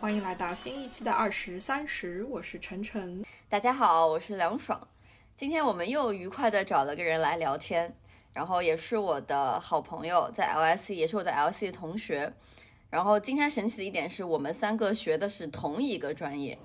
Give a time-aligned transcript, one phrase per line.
[0.00, 3.22] 欢迎来到新一期的二十三十，我是晨晨。
[3.50, 4.88] 大家好，我是梁爽。
[5.36, 7.94] 今天我们又愉快的找了个人来聊天，
[8.32, 12.32] 然后也是我的好朋友，在 LSE 也是我在 LSE 的同学。
[12.88, 16.58] 然后今天神奇的一点是我们三个学的是同一个专业。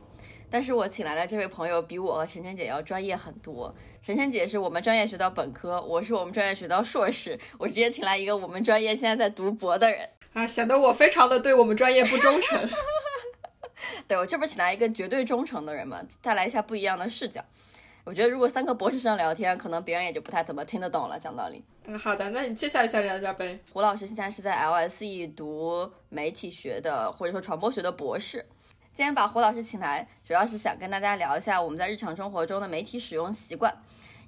[0.49, 3.75] 但是我请来的这位朋友比我和晨晨姐要专业很多。
[4.01, 7.37] 晨晨姐是我们专业学到本科，我是我们专业学到硕士。
[7.57, 12.57] 我直接请来一个我们专业现在在读博的人啊，显得我非常的对我们专业不忠诚。
[14.07, 17.43] 对我这不请来一个绝对忠诚的人嘛，带来一下不一样的视角。
[18.03, 21.19] 我觉得如果三个博士生聊天，可能别人也就不太怎么听得懂了。
[21.19, 23.59] 讲道理，嗯，好的，那你介绍一下人家呗。
[23.73, 28.45] 胡老师现在是在 LSE 读媒体学的，或者说传播学的博士。
[28.93, 33.75] 今天把胡老师请来，主要是想跟大家聊一下我们在日常生活中的媒体使用习惯，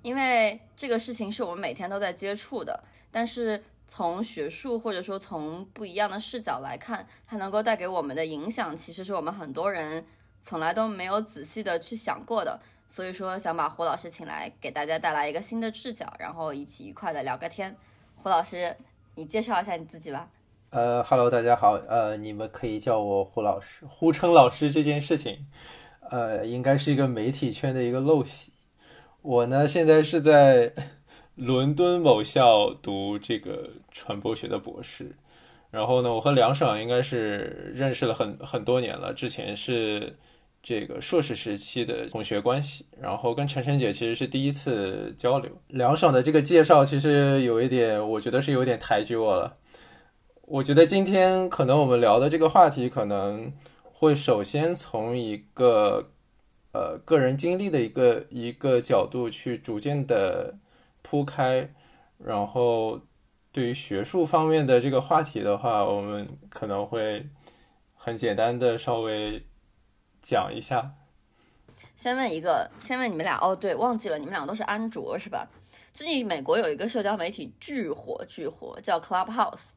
[0.02, 2.84] 因为这个事情是我们每天都在接触的。
[3.11, 10.06] 但是从学术或者说从不一样的视角来看，它能够带给我们的影响，其实是我们很多人
[10.42, 12.60] 从来都没有仔细的去想过的。
[12.90, 17.76] 所以说，想把胡老师请来，给大家带来一个新的视角，然后一起愉快的聊个天。
[18.16, 18.76] 胡老师，
[19.16, 20.30] 你介绍一下你自己吧。
[20.70, 25.48] 呃，Hello，大家好，呃，你们可以叫我胡老师，呼称老师这件事情，
[26.10, 28.52] 呃，应该是一个媒体圈的一个陋习。
[29.22, 30.74] 我呢，现在是在
[31.38, 35.16] 伦敦某校读这个传播学的博士，
[35.70, 40.17] 然后呢，我和梁爽应该是认识了很很多年了，之前是
[40.64, 45.52] 这个硕士时期的同学关系，然后跟晨晨姐其实是第一次交流。
[45.67, 49.58] 梁爽的这个介绍其实有一点，我觉得是有点抬举我了。
[50.42, 53.54] 我觉得今天可能我们聊的这个话题，可能
[53.84, 56.10] 会首先从一个
[56.72, 60.56] 呃个人经历的一个一个角度去逐渐的
[61.10, 61.73] 铺开，
[62.18, 63.00] 然后
[63.54, 67.26] 对于学术方面的这个话题的话，我们可能会
[67.95, 69.42] 很简单的稍微
[70.22, 70.96] 讲一下。
[71.96, 75.48] 先问一个，先问你们俩哦，对，忘记了，你们俩都是安卓是吧？
[75.94, 79.70] 最近美国有一个社交媒体巨火巨火，叫 Clubhouse。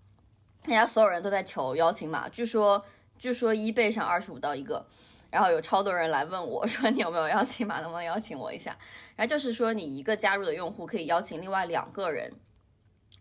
[0.65, 2.85] 人家所有人都在求邀请码，据说
[3.17, 4.85] 据说一倍上二十五到一个，
[5.31, 8.77] 然后有超多人来问我 说你有没有邀请码，能不能邀请我一下？
[9.17, 12.33] 然后就是说你一个加入的用户可以邀请另外两个人，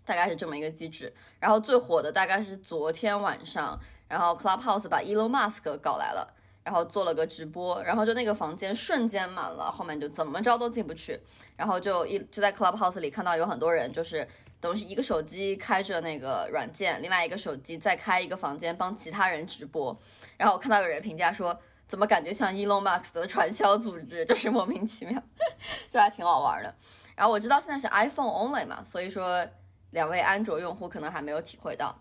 [0.05, 1.13] 大概是这么一个机制。
[1.39, 11.19] 然后最火的大概是昨天晚上，然后 Clubhouse 把 Elon Musk 搞来了，然后做了个直播，然后就那个房间瞬间满了，后面就怎么着都进不去，
[11.55, 14.27] 然后就一就在 Clubhouse 里看到有很多人就是。
[14.61, 19.97] 等于是一个手机开着那个软件，另外一个手机再开一个房间帮其他人直播。
[20.35, 21.57] 然后我看到有人评价说，
[21.89, 25.21] 怎么感觉像 Elon Musk 的传销组织，就是莫名其妙，
[25.91, 26.73] 就还挺好玩的。
[27.15, 29.45] 然后我知道现在是 iPhone only 嘛，所以说
[29.89, 31.93] 两位安卓用户可能还没有体会到。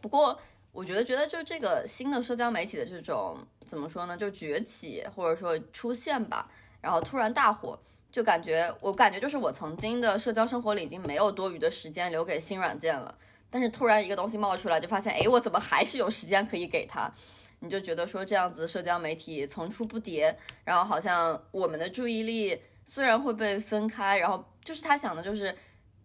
[0.00, 0.38] 不过
[0.70, 3.36] 我觉得，觉得就这个新的社交媒体的这种
[3.66, 6.48] 怎么说呢，就崛起或者说出现吧，
[6.80, 7.76] 然后突然大火。
[8.10, 13.14] 就感觉，我感觉就是我曾经的社交生活里已经没有多余的时间留给新软件了。
[13.50, 17.12] 但是突然一个东西冒出来，就发现，哎，我怎么还是有时间可以给他？
[17.60, 25.54] 你就觉得说这样子社交媒体层出不穷，然后好像我们的注意力虽然会被分开，然后就是他想的就是，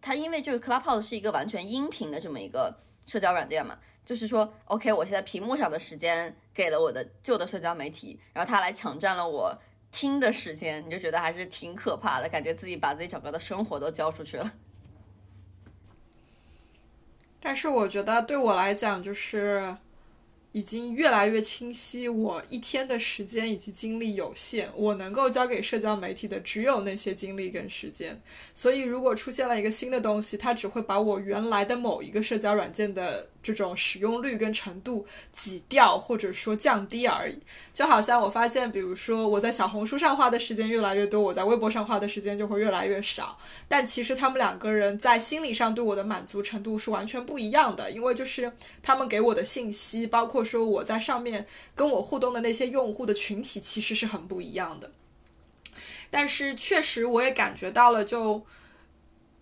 [0.01, 2.75] 他因为就是 Clubhouse 是一个完全音频的这么一个
[3.05, 9.57] 社交软件嘛，就是说，OK，我现在屏幕上的时间给了我的旧的社交媒体，然后他来抢占了我。
[9.95, 14.53] 听的时间，你就觉得还是挺可怕的，感觉自己把自己整个的生活都交出去了。
[17.39, 19.77] 但是我觉得对我来讲，就是。
[20.53, 28.21] 已经越来越清晰，我一天的时间以及精力有限，我能够交给社交媒体的只有那些精力跟时间。
[28.53, 37.37] 所以，如果出现了一个新的东西，它只会把我原来的某一个社交软件的这种使用率跟程度挤掉，或者说降低而已。
[37.73, 43.37] 就好像我发现，比如说我在小红书上花的时间越来越多，我在微博上花的时间就会越来越少。
[43.67, 48.49] 但其实他们两个人在心理上对我的满足程度是完全不一样的，因为就是
[48.81, 50.41] 他们给我的信息，包括。
[50.43, 54.91] 说我在上面跟我互动的那些用户的群体其实是很不一样的，
[56.09, 58.45] 但是确实我也感觉到了，就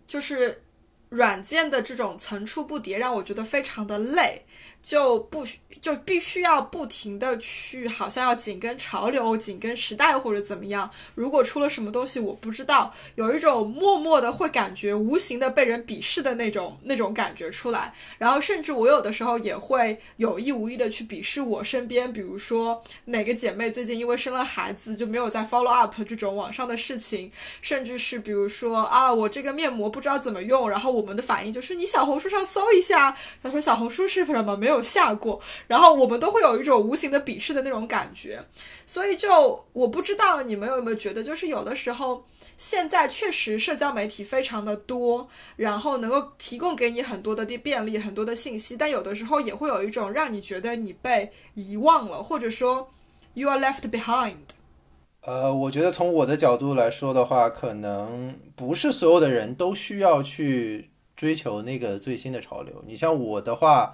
[0.08, 0.62] 就是
[1.12, 4.46] 软件的这种层出不穷，让我觉得非常的累。
[4.82, 5.46] 就不
[5.80, 10.90] 就必须要不停的去，好像要紧跟潮流、紧跟时代或者怎么样。
[11.16, 17.94] 如果出了什么东西，我不知道，有一种默默的会感觉无形的被人鄙视的那种那种感觉出来。
[18.18, 27.32] 然后甚至我有的时候也会有意无意的去鄙视我身边，比如说哪个姐妹最近因为生了孩子就没有在 follow up 这种网上的事情，
[27.62, 34.71] 甚至是比如说啊，我这个面膜不知道怎么用，然后我们的反应就是你小红书上搜一下，他说小红书是什么没有。
[34.72, 35.38] 没有下过，
[35.68, 38.42] 然后我们都会有一种无形的鄙视的那种感觉，
[38.86, 42.24] 所以就我不知道你们有没有觉得，就是有的时候
[42.56, 45.28] 现在确实社交媒体非常的多，
[45.58, 52.90] 然后能够提供给你很多的便利，很多的信息，但有的时候也会有一种让你觉得你被遗忘了，或者说
[53.34, 54.36] you are left behind。
[55.26, 62.82] 呃，我觉得从我的角度来说的话，可能不是所有的人都需要去追求那个最新的潮流。
[62.88, 63.94] 你像我的话。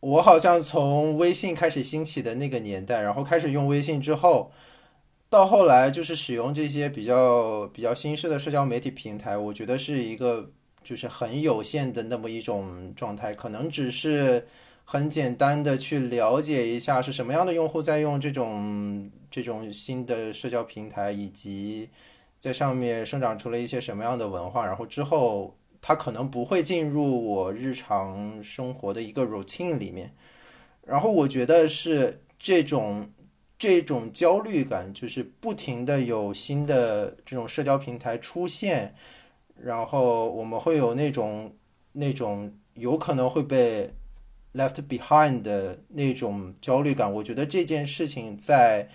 [0.00, 4.52] 我好像从微信开始兴起的那个年代，然后开始用微信之后，
[5.28, 10.52] 到后来就是使用这些比较比较新式的社交媒体平台，我觉得是一个
[10.84, 14.46] 就是很有限的那么一种状态，可能只是
[14.84, 21.90] 很简单的去了解一下是什么样的用户在用这种这种新的社交平台，以及
[22.38, 25.57] 在上面生长出了一些什么样的文化，然后之后。
[25.80, 30.12] 它可能不会进入我日常生活的一个 routine 里面，
[30.84, 33.08] 然后我觉得是这种
[33.58, 38.94] 这种焦虑感，就是不停的有新的这种社交平台出现，
[39.56, 41.54] 然后我们会有那种
[41.92, 43.90] 那种有可能会被
[44.54, 47.10] left behind 的那种焦虑感。
[47.10, 48.88] 我觉得这件事情在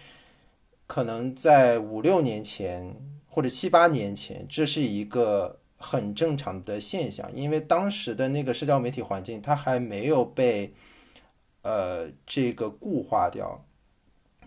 [0.86, 2.96] 可能在五六年前
[3.28, 5.62] 或者七八年前，这是一个。
[5.84, 10.72] 很正常的现象，因为当时的那个社交媒体环境，它还没有被
[11.62, 13.66] 呃这个固化掉，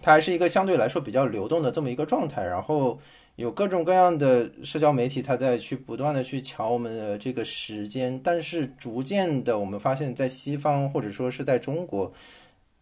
[0.01, 2.43] 它还是一个相对来说比较流动的这么一个状态。
[2.43, 2.99] 然后
[3.35, 8.19] 有各种各样的社交媒体，它在去不断的去抢我们的这个时间。
[8.25, 12.11] 但是逐渐的，我们发现，在西方或者说是在中国，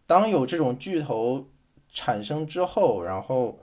[0.07, 1.45] 当有这种巨头
[1.91, 3.59] 产生之后，然后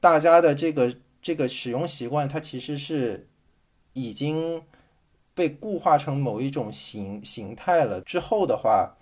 [0.00, 0.92] 大家的这个
[1.22, 3.24] 这个使用习惯，它其实是。
[4.02, 4.62] 已经
[5.34, 8.94] 被固化成某一种形形态了之后的话，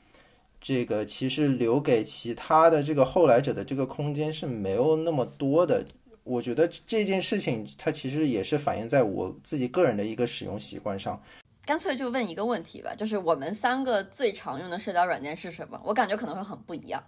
[0.61, 5.85] 这个其实留给其他的这个后来者的这个空间是没有那么多的。
[6.25, 11.21] 我觉得这件事情它其实也是反映在我自己个人的一个使用习惯上。
[11.65, 15.81] 干脆就问一个问题吧，就是我们三个最常用的社交软件是什么？
[15.85, 17.03] 我感觉可能会很不一样。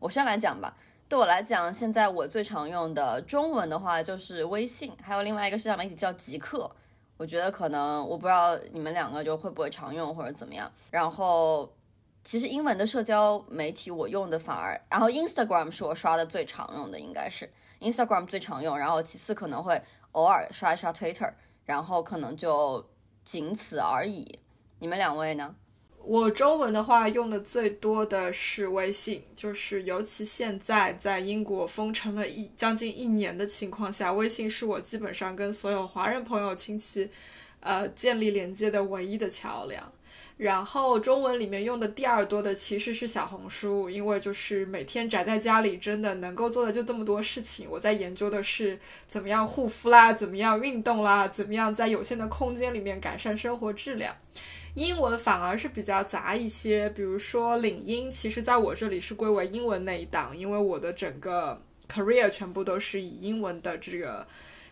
[0.00, 0.76] 我先来讲吧，
[1.08, 6.70] 对我来讲，现在我最常用的中文的话就是微信，还有另外一个社交媒体叫极客。
[7.18, 10.72] 我觉得可能我不知道你们两个就会不会常用或者怎么样。
[10.90, 11.70] 然后
[12.24, 18.78] 其实英文的社交媒体我用的反而，然后 Instagram 是我刷的最常用的，应该是 Instagram 最常用。
[18.78, 19.82] 然后其次可能会
[20.12, 21.32] 偶尔刷一刷 Twitter，
[21.64, 22.88] 然后可能就
[23.24, 24.38] 仅此而已。
[24.78, 25.54] 你们两位呢？
[26.08, 37.10] 我中文的话用的最多的是微信，就是尤其现在在英国封城了一将近一年的情况下，微信是我基本上跟所有华人朋友亲戚，
[37.60, 39.92] 呃建立连接的唯一的桥梁。
[40.38, 47.68] 然后中文里面用的第二多的其实是小红书，因为就是每天宅在家里，真的能够做的就这么多事情。
[47.70, 54.16] 我在研究的是怎么样护肤啦，怎么样运动啦，怎么样在有限的空间里面改善生活质量。
[54.78, 64.24] 英文反而是比较杂一些，比如说领英，其实在我这里是归为英文那一档，因为我的整个 career 全部都是以英文的这个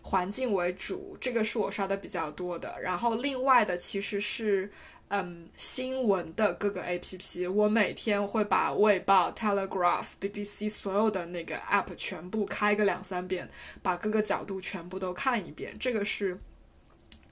[0.02, 2.80] 环境为主，这个是我刷的比较多的。
[2.80, 4.70] 然后另外的其实是
[5.08, 13.50] 嗯新闻的各个 app，我每天会把卫报、Telegraph、BBC 所有的那个 app 全部开个两三遍，
[13.82, 16.38] 把各个角度全部都看一遍，这个是。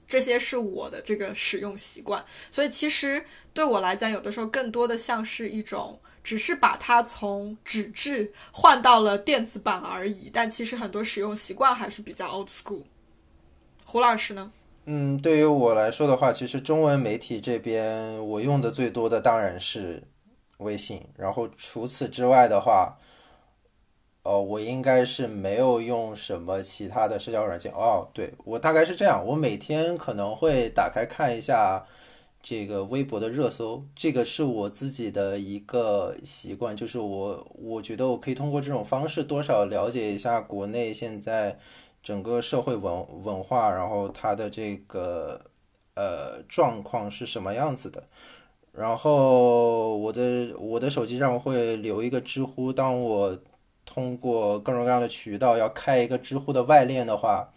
[0.07, 10.29] 这些是我的这个使用习惯，所以其实对我来讲，有的时候更多的像是一种，只是把它从纸质换到了电子版而已。
[10.31, 12.83] 但其实很多使用习惯还是比较 old school。
[13.83, 14.51] 胡老师呢？
[14.85, 20.03] 嗯，对于我来说的话，其实中文媒体这边我用的最多的当然是
[20.57, 22.95] 微信，然后除此之外的话。
[24.25, 27.71] 哦，我应该是没有用什么其他的社交软件。
[27.73, 31.85] 哦，对我大概是这样，我每天可能会打开看一下
[32.41, 41.59] 这个微博的热搜，这个是我自己的一个习惯，就是我我觉得我可以通过这种方式多少了解一下国内现在
[42.01, 45.39] 整个社会文文化，然后它的这个
[45.93, 48.03] 呃状况是什么样子的。
[48.71, 53.37] 然后我的我的手机上会留一个知乎，当我
[53.85, 57.53] 通过各种各样的渠道要开一个知乎的外链的话，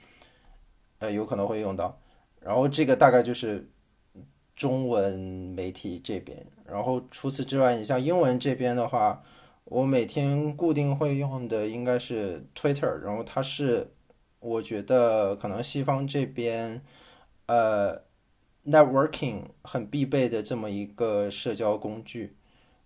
[0.99, 1.99] 呃，有可能会用到。
[2.41, 3.69] 然后这个大概就是
[4.55, 6.47] 中文媒体这边。
[6.65, 9.23] 然后除此之外，你像英文这边的话，
[9.65, 13.91] 我每天固定会用的应该是 Twitter，然后它是
[14.41, 16.83] 我觉得可能西方这边
[17.47, 18.01] 呃
[18.65, 22.37] networking 很必备的这么一个社交工具。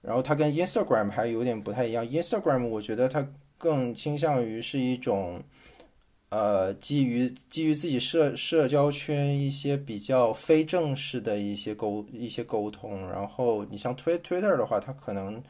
[0.03, 5.41] 然后它跟 Instagram 还有点不太一样，Instagram 我觉得它更倾向于是一种
[6.29, 13.09] 呃基于基于自己社社交圈一些比较非正式的一些沟一些沟通。
[13.09, 15.41] 然后你像 Twi Twitter 的话，它可能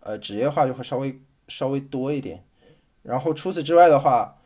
[0.00, 2.44] 呃职业化就会稍微稍微多一点。
[3.02, 4.36] 然后除此之外的话，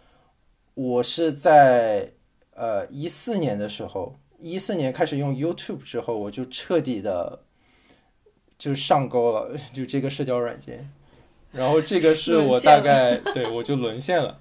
[0.74, 2.10] 我是在
[2.54, 7.42] 呃一四年的时候，一四年开始用 YouTube 之后，我就彻底的
[8.60, 10.86] 就上钩了，就这个社交软件。
[11.50, 14.38] 然后这个是我大概对我就沦陷了，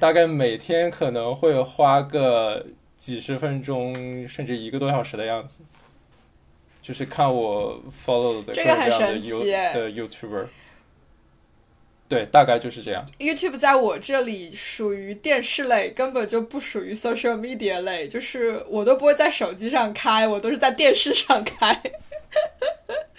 [0.00, 2.66] 大概每天可能会花个
[2.96, 3.94] 几十分钟，
[4.26, 5.58] 甚至一个多小时的样子，
[6.82, 10.46] 就是看我 follow 的各这个很种各样的神 You 奇哎的 YouTuber。
[12.08, 13.06] 对，大概就是这样。
[13.18, 21.80] YouTube 在我这里属于电视类，根本就不属于 social media 类，就是我都不会在手机上开，我都是在电视上开。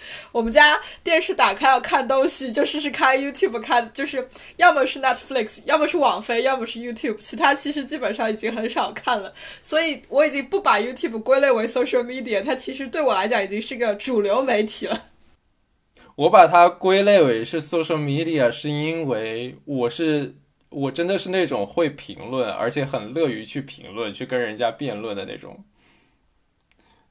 [0.32, 9.32] 我们家电视打开要看东西，就试试开 YouTube 看，就是要么是 Netflix，要么是网飞，要么是 YouTube，其他其实基本上已经很少看了。
[9.62, 15.04] 所以我已经不把 YouTube 归类为 social media，它其实对我来讲已经是个主流媒体了。
[16.16, 20.32] 我把它归类为是 social media，是因为我是
[20.68, 25.64] 我真的是那种会评论，而且很乐于去评论、去跟人家辩论的那种，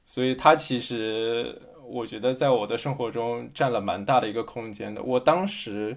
[0.06, 1.62] 所以它其实
[1.94, 5.04] 我觉得在我的生活中占了蛮大的一个空间的。
[5.04, 5.96] 我当时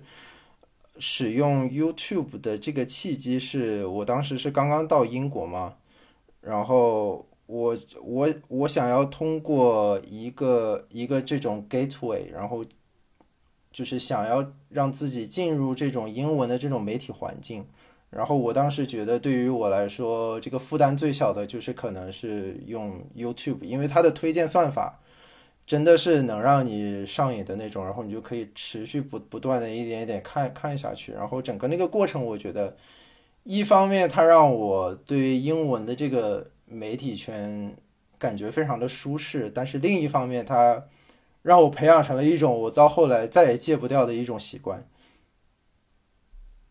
[0.98, 5.74] 使用 YouTube 的这个契机是我当时是刚刚到英国嘛，
[6.42, 12.64] 然后我我我想要通过一个一个这种 gateway，然后
[13.72, 17.64] 就是想要让自己进入这种英文的这种媒体环境。
[18.08, 25.00] 然后我当时觉得，对于我来说，这个负担最小的就是可能是用 YouTube，因为它的推荐算法
[25.66, 31.12] 真的是能让你上瘾的那种，然后你就可以持续不不断的一点一点看看下去。
[31.12, 32.76] 然后整个那个过程，我觉得
[33.42, 37.76] 一方面它让我对英文的这个媒体圈
[38.16, 40.86] 感觉非常的舒适，但是另一方面它
[41.42, 44.86] 让我培养成了一种我到后来再也戒不掉的一种习惯。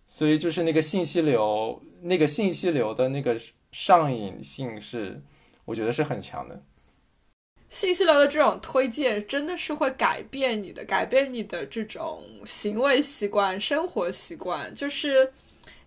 [0.05, 3.37] 所以就是那个信息流，那个信息流的那个
[3.71, 5.21] 上瘾性是，
[5.65, 6.63] 我觉得是很强的。
[7.75, 14.73] 信息流的这种推荐真的是会改变你的，改变你的这种行为习惯、生活习惯。
[14.73, 15.29] 就是，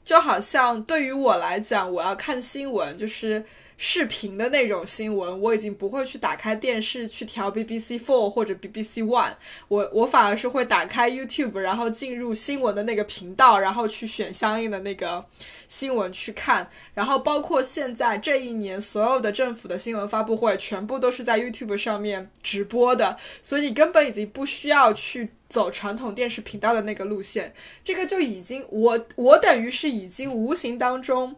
[0.04, 3.42] 就好像对于我来讲，我要看新闻，就是
[3.80, 9.34] 视频的那种新闻，我已经不会去打开电视去调 BBC Four 或者 BBC One，
[9.68, 15.24] 我我反而是会打开 YouTube，然后进入新闻的那个频道，然后去选相应的那个
[15.68, 16.68] 新闻去看。
[16.92, 27.54] 然后包括现在这一年所有的政府的新闻发布会，全部都是在 YouTube 上面直播的，所以你根本已经不需要去走传统电视频道的那个路线。
[27.84, 31.36] 这个就已经我我等于是已经无形当中。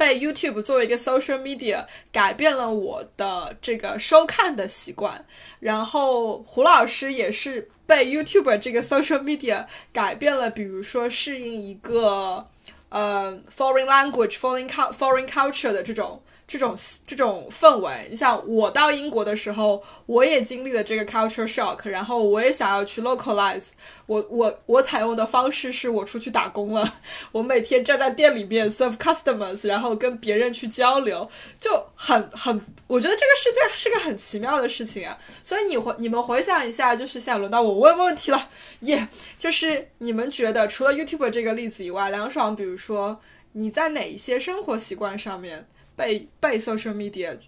[0.00, 5.22] 被 YouTube 作为一个 social media 改变了我的这个收看的习惯，
[5.58, 12.48] 然后胡老师也是被 YouTube 这个 social media 改变了，比如说适应一个
[12.88, 16.74] 呃 foreign language foreign cu foreign culture 的这种这种
[17.06, 18.08] 这种氛围。
[18.10, 23.66] 你想，我到英国的时候，我也经历了这个 culture shock，然后我也想要去 localize。
[24.06, 26.94] 我我我采用的方式是我出去打工了，
[27.30, 31.30] 我每天站在店里面 serve customers，然后跟别人去交流，
[31.60, 35.16] 就很很，我觉得这个世界是个很奇妙的事情啊。
[35.44, 38.48] 所以你回你们回想一下，就是现在轮到我问问题了，
[38.80, 39.06] 耶、
[39.38, 43.20] 就是你们觉得除了 YouTube 这个例子以外，梁爽，比如说
[43.52, 45.68] 你在哪一些生活习惯上面
[46.00, 47.38] 被被 social media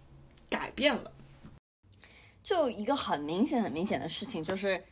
[0.51, 1.11] 改变了？
[2.43, 4.85] 就一个很明显、很明显的事情，就是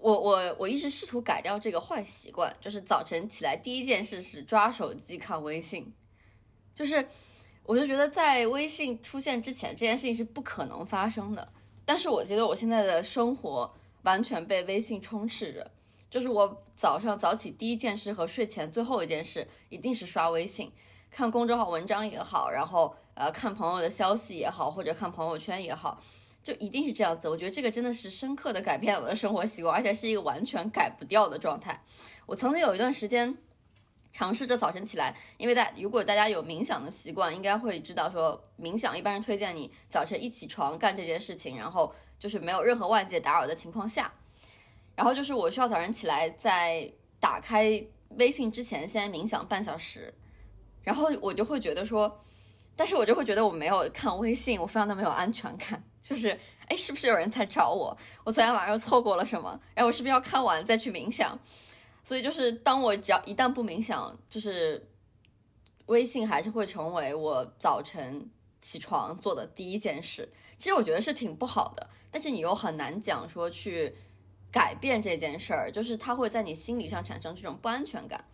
[0.00, 5.92] 我我我一直试图改掉这个坏习惯，就是早晨起来第一件事是抓手机看微信，
[6.74, 7.06] 就是
[7.64, 11.52] 我就觉得在微信出现之前，这件事情是不可能发生的。
[11.84, 13.70] 但是我觉得我现在的生活
[14.04, 15.70] 完全被微信充斥着，
[16.08, 20.72] 就是我早上早起第一件事和睡前最后一件事一定是刷微信，
[21.10, 26.00] 看公众号文章也好，然后呃看朋友的消息也好，或者看朋友圈也好，
[26.42, 27.28] 就一定是这样子。
[27.28, 31.80] 我觉得这个真的是深刻的改变了我的生活习惯，而且是一个完全改不掉的状态。
[32.26, 33.36] 我曾经有一段时间。
[34.10, 44.10] 尝试着早晨起来，因为大如果大家有冥想的习惯，应该会知道说冥想一般是推荐你早晨一起床干这件事情，然后就是没有任何外界打扰的情况下，
[44.96, 47.84] 然后就是我需要早晨起来在打开
[48.16, 50.12] 微信之前先冥想半小时，
[50.82, 52.20] 然后我就会觉得说，
[52.74, 57.96] 但是我就会觉得我没有看微信，我非常的没有安全感，就是哎是不是有人在找我？
[58.24, 59.60] 我昨天晚上又错过了什么？
[59.74, 61.38] 然后我是不是要看完再去冥想？
[62.04, 64.90] 所以就是，当我只要一旦不冥想，就是
[65.86, 68.30] 微信还是会成为我早晨
[68.62, 70.32] 起床做的第一件事。
[70.56, 73.94] 其实我觉得是挺不好的，但是你又很难讲说去
[74.50, 78.24] 改变这件事儿，就是它会在你心理上产生这种不安全感。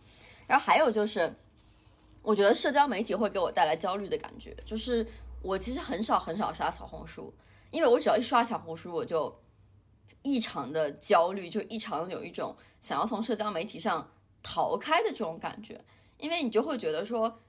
[0.47, 1.35] 然后还有就是，
[2.25, 5.05] 我觉得社交媒体会给我带来焦虑的感觉，就是
[5.41, 7.33] 我其实很少很少刷小红书，
[7.71, 9.33] 因为我只要一刷小红书，我就。
[10.27, 14.09] 异常的焦虑，就异常的有一种想要从社交媒体上
[14.41, 15.79] 逃开的这种感觉，
[16.17, 17.41] 因为你就会觉得说，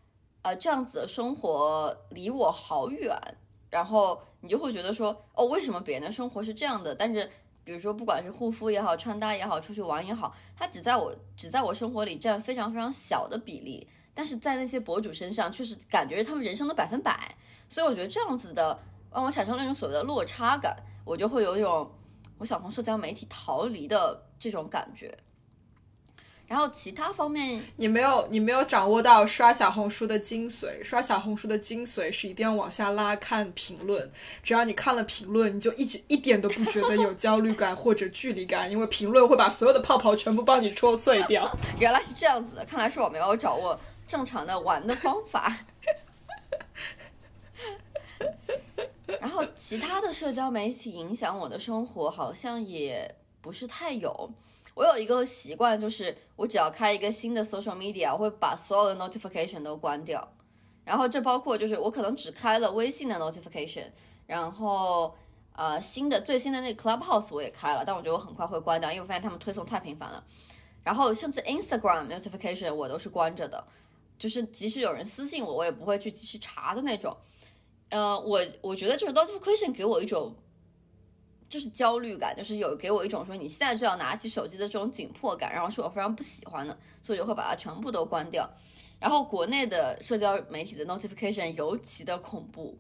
[0.43, 3.17] 呃，这样子的生活离我好远，
[3.71, 6.95] 然后你就会觉得说，哦，为什么别人的生活是这样的？
[6.95, 7.31] 但是，
[7.65, 17.33] 比如说，不管是护肤也好，穿搭也好，出去玩也好，它只在我只在我生活里占非常非常小的比例，但是在那些博主身上却是感觉是他们人生的百分百，
[17.69, 18.77] 所以我觉得这样子的
[19.15, 21.89] 让我产生了一种所谓的落差感，我就会有一种。
[22.39, 25.11] 我想从社交媒体逃离的这种感觉，
[26.47, 30.85] 然后其他方面，你没有你没有掌握到刷小红书的精髓。
[30.85, 41.51] 刷小红书的精髓是一定要往下拉看评论，只要你看了评论，你就一直一点都不觉得有焦虑感或者距离感，因为评论会把所有的泡泡全部帮你戳碎掉。
[41.81, 45.59] 原来是这样子的，看来是我没有掌握正常的玩的方法。
[49.21, 54.31] 然后其他的社交媒体影响我的生活好像也不是太有。
[54.75, 60.33] 我有一个习惯，就是我只要开一个新的 social media，我会把所有的 notification 都关掉。
[60.85, 63.87] 然后这包括就是我可能只开了微信的 notification，
[64.27, 65.17] 然后
[65.55, 70.23] 呃新的最新的那个 Clubhouse 我也开了，但我觉得我很快会关掉，因为我发现他们推送太频繁了。
[70.85, 73.67] 然后甚至 Instagram notification 我都是关着的，
[74.19, 77.17] 就是即使有人私信我，我也不会去及时查的那种。
[77.89, 80.35] 呃，我我觉得就是 notification 给我一种
[81.49, 88.49] 就是焦虑感，就是有给我一种说你现在就要拿起手机的这种紧迫感，然后是我非常不喜欢的，所以我会把它全部都关掉。
[88.99, 92.77] 然后国内的社交媒体的 notification 尤其的恐怖，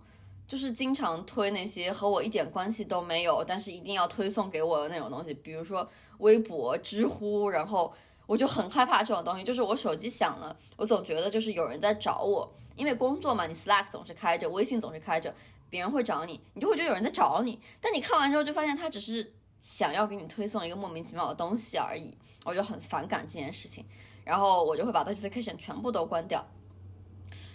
[0.48, 7.92] 就是经常推那些和我一点关系都没有，但是一定要推送给我的那种东西，比如说微博、知乎，然后
[8.26, 12.52] 我就很害怕这种东西，就是我手机响了，我总觉得就是有人在找我。
[12.74, 15.34] 因为工作嘛，你 Slack 总是开着，微信总是开着，
[15.70, 17.58] 别人会找你，你就会觉得有人在找你。
[17.80, 23.86] 但你看完之后就发现他只是想要给你推送一个莫名其妙的东西而已，我就很反感这件事情。
[24.24, 26.44] 然后我就会把 notification 全部都关掉。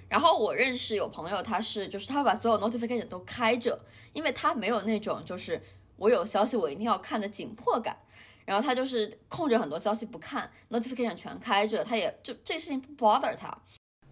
[0.09, 3.79] 然后我认识有朋友，他是就是他把所有 notification 都开着，
[4.13, 5.61] 因为他没有那种就是
[5.97, 7.95] 我有消息我一定要看的紧迫感。
[8.45, 13.55] 然后他就是控制很多消息不看，notification 全开着，他也就这事情不 bother 他。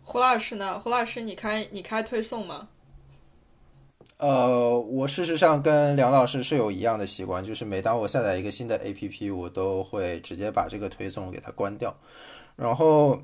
[0.02, 0.80] 胡老师呢？
[0.80, 2.70] 胡老师，你开你开推送吗？
[4.18, 11.96] 呃，我事实上跟梁老师是有一样的习惯，就是每当我下载一个新的 APP，我都会直接把这个推送给它关掉。
[12.56, 13.22] 然后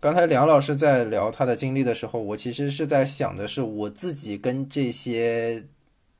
[0.00, 5.66] 刚才梁老师在聊他的经历的时候，我其实是在想的是我自己跟这些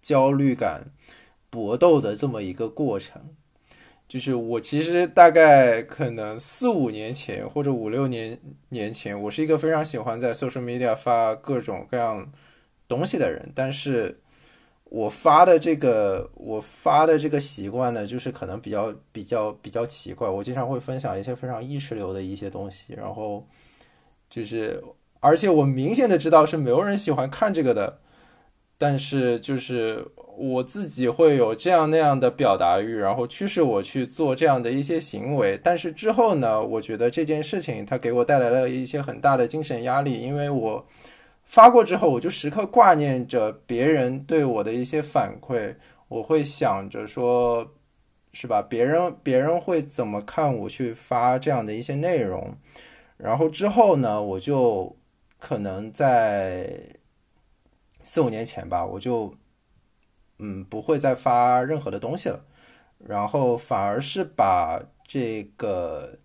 [0.01, 0.93] 焦虑感
[1.51, 3.35] 搏斗的这么一个过程。
[4.09, 8.39] 就是我其实大概可能四五年前或者五六年
[8.71, 12.33] 年前，我是一个非常喜欢在 social media 发各种各样
[12.89, 13.53] 东西的人。
[13.55, 14.19] 但是
[14.85, 20.27] 我发的这个我发的这个习惯呢，就是可能比较比较比较奇怪。
[20.27, 23.47] 我经常会分享一些非常意识流的一些东西，然后
[24.31, 24.83] 就是
[25.21, 28.01] 而且我明显的知道是没有人喜欢看这个的，
[28.79, 30.07] 但是就是。
[30.41, 35.59] 我自己会有这样那样的表达欲，然后驱使我去做这样的一些行为。
[35.61, 40.87] 但是之后呢，我觉得这件事情它给我带来了一些很大的精神压力，因为我
[41.45, 45.75] 发过之后，我就时刻挂念着别人对我的一些反馈，
[46.07, 47.69] 我会想着说，
[48.33, 48.63] 是吧？
[48.63, 52.57] 别人别人会怎么看我去发这样的一些内容？
[53.17, 54.97] 然后之后呢，我就
[55.41, 56.79] 可能在
[58.09, 59.33] 四五年前吧，我就。
[60.41, 62.45] 嗯，不会再发任何的东西了，
[63.05, 66.17] 然后反而是把这个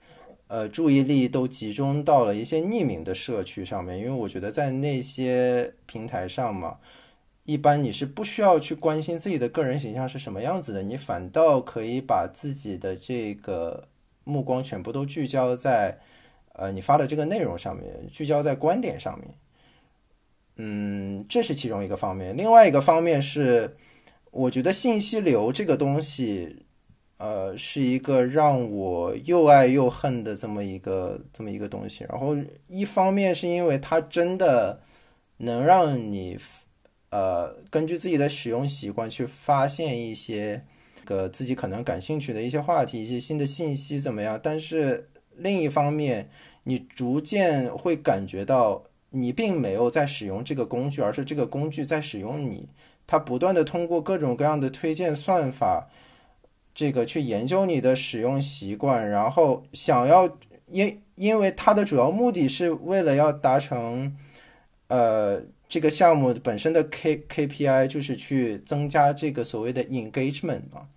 [0.45, 6.77] 呃注意力都集中到了一些匿名的社区上面，因为我觉得在那些平台上嘛，
[7.45, 13.87] 一般你是不需要去关心自己的个人形象是什么样子的，你反倒可以把自己的这个
[14.25, 15.99] 目光全部都聚焦在
[16.53, 19.27] 呃你发的这个内容上面，聚焦在观点上面。
[20.57, 22.37] 嗯，这是其中一个方面。
[22.37, 23.75] 另外一个方面是，
[24.29, 26.65] 我觉得信息流这个东西，
[27.17, 32.05] 呃，是一个让我又爱又恨的这么一个这么一个东西。
[32.07, 32.37] 然后
[32.67, 34.79] 一方面是因为它真的
[35.37, 36.37] 能让你，
[37.09, 40.61] 呃，根据自己的使用习惯去发现一些
[41.03, 44.39] 个自己可能感兴趣的一些话题、一些新的信息怎么样？
[44.41, 46.29] 但是另一方面，
[46.65, 48.83] 你逐渐会感觉到。
[49.15, 52.67] 你并没有在使用这个工具，而是这个工具在使用你。
[53.05, 55.87] 它不断的通过各种各样的推荐算法，
[56.73, 64.17] 这个去研究你的使用习惯，然后想要因因为它的主要目的是为了要达成，
[64.87, 70.87] 呃，这个项目本身的 K KPI，就是去增加这个所谓的 engagement 嘛，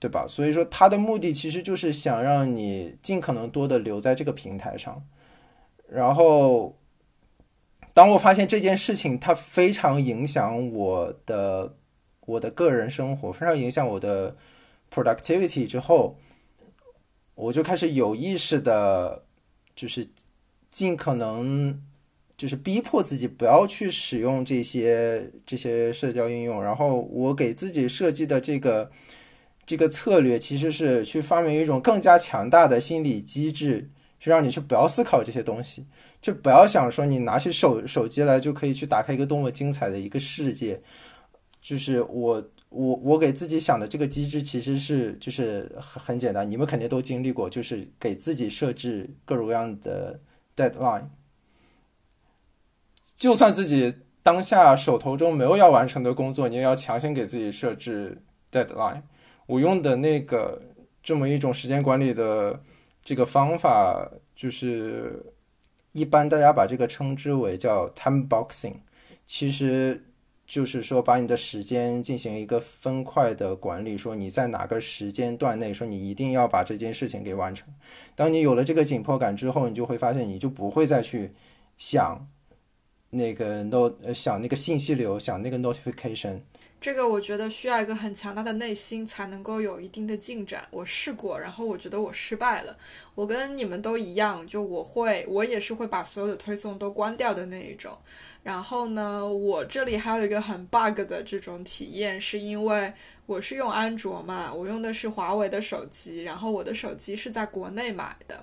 [0.00, 0.26] 对吧？
[0.26, 5.00] 所以说它的目的其实就是想让你尽可能多的留在这个平台上，
[5.88, 6.74] 然后。
[7.92, 11.76] 当我发现这件事情它非常影响我的
[12.20, 14.36] 我的个人生活，非常影响我的
[14.92, 16.16] productivity 之后，
[17.34, 19.24] 我就开始有意识的，
[19.74, 20.08] 就是
[20.70, 21.82] 尽可能
[22.36, 26.62] 就是逼迫自己不要去使用这些这些社交应用。
[26.62, 28.90] 然后我给自己设计的这个
[29.66, 35.84] 这个策略，其实是去发明一种更加强大的心理机制，去让你去不要思考这些东西。
[36.22, 40.80] 就不要想说你拿起手手机来就可以去打开一个多么精彩的一个世界，
[41.62, 50.20] 就是我我我给自己想的这个机制其实是就是很很简单，你们肯定都经历过，就是给自己设置各种各样的
[50.54, 51.04] deadline，
[53.16, 59.00] 就算自己当下手头中没有要完成的工作，你也要强行给自己设置 deadline。
[59.46, 60.60] 我用的那个
[61.02, 62.60] 这么一种时间管理的
[63.04, 65.22] 这个方法就是。
[65.92, 68.74] 一般大家把这个称之为叫 time boxing，
[69.26, 70.00] 其实
[70.46, 77.66] 就是说把你的时间进行一个分块的管理，说你在哪个时间段内，说你一定要把这件事情给完成。
[78.14, 81.28] 当你有了这个紧迫感之后，你就会发现你就不会再去
[81.76, 82.24] 想
[83.10, 86.38] 那个 not 想那个信息流，想那个 notification。
[86.80, 90.66] 这个我觉得需要一个很强大的内心才能够有一定的进展。
[90.70, 92.74] 我试过，然后我觉得我失败了。
[93.14, 97.96] 我跟你们都一样，就我会，我也是会把所有的推送都关掉的那一种。
[98.42, 102.90] 然后呢，我这里还有一个很 bug 的这种体验，是因为
[103.26, 108.42] 我是用安卓嘛，我用的是华为的手机，然后我的手机是在国内买的，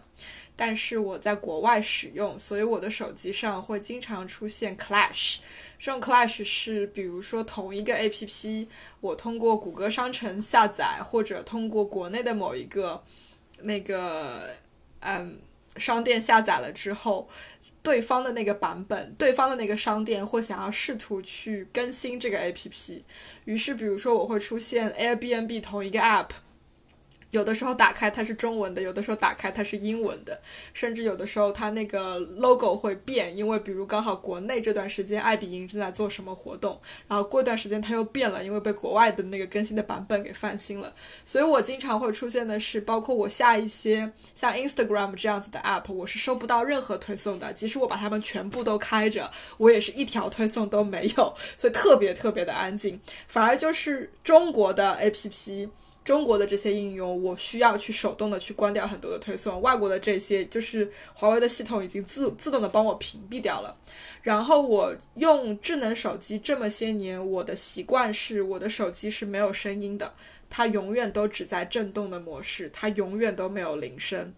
[0.57, 5.37] 但是我在国外使用，所以我的手机上会经常出现 clash。
[5.79, 8.67] 这种 clash 是，比如说同一个 A P P，
[8.99, 13.03] 我通过谷歌商城下载，或者通过国内的某一个
[13.61, 14.49] 那个
[15.01, 15.39] 嗯
[15.75, 17.29] 商店下载了之后，
[17.83, 23.05] 对方的那个版本，对方的那个商店会想要试图去更新这个 A P P，
[23.45, 26.29] 于是比如说我会出现 Airbnb 同一个 App。
[27.31, 30.39] 有的时候打开它是中文的，有的时候打开它是英文的，
[30.73, 40.93] 甚至有的时候它那个 logo 会变，因为比如刚好国内这段时间爱彼迎正在做什么活动，然后过一段时间它又变了，因为被国外的那个更新的版本给翻新了。
[41.25, 52.99] 所以我经常会出现的是，包括我下一些像 Instagram 这样子的 app，我是收不到任何推送的，即使我把它们全部都开着，我也是一条推送都没有，所以特别特别的安静。
[53.27, 55.17] 反而就是中国的 app。
[56.07, 59.61] 中国的这些应用，我需要去手动的去关掉很多的推送。
[59.61, 63.75] 外国的这些，就是华为的系统已经自自动的帮我屏蔽掉了。
[64.21, 70.13] 然后我用智能手机这么些年，我的习惯是我的手机是没有声音的，
[70.49, 74.33] 它永远都只在震动的模式，它永远都没有铃声。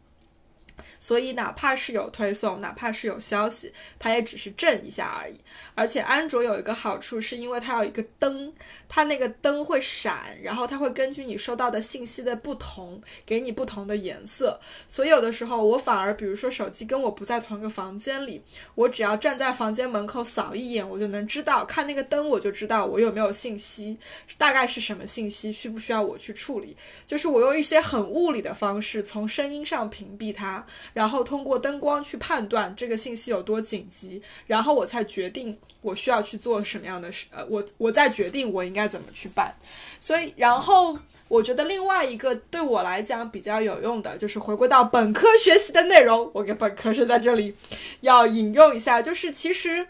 [1.00, 5.40] 所以，哪怕是有推送，哪怕是有消息，它也只是震一下而已。
[5.76, 8.54] 而且，安卓有一个好处，是因为它有一个灯，
[8.88, 14.60] 它那个灯会闪，然后它会根据你收到的信息的不同，给你不同的颜色。
[14.88, 18.44] 所以，有的时候我反而，比如说手机跟我不在同一个房间里，
[18.76, 23.98] 我只要站在房间门口扫一眼，我就能知道，看那个灯我就知道我有没有信息，
[24.38, 26.76] 大概是什么信息，需不需要我去处理。
[27.06, 30.66] 就是我用一些很物理的方式，从声音上屏蔽它。
[30.94, 39.54] 然后通过灯光去判断这个信息有多紧急，然后我才决定我需要去做什么样的事，呃，我我再决定我应该怎么去办。
[40.00, 46.30] 所以，然后我觉得另外一个对我来讲比较有用的，就是回归到本科学习的内容。
[46.34, 47.56] 我给本科生在这里
[48.02, 49.88] 要引用一下，就是其实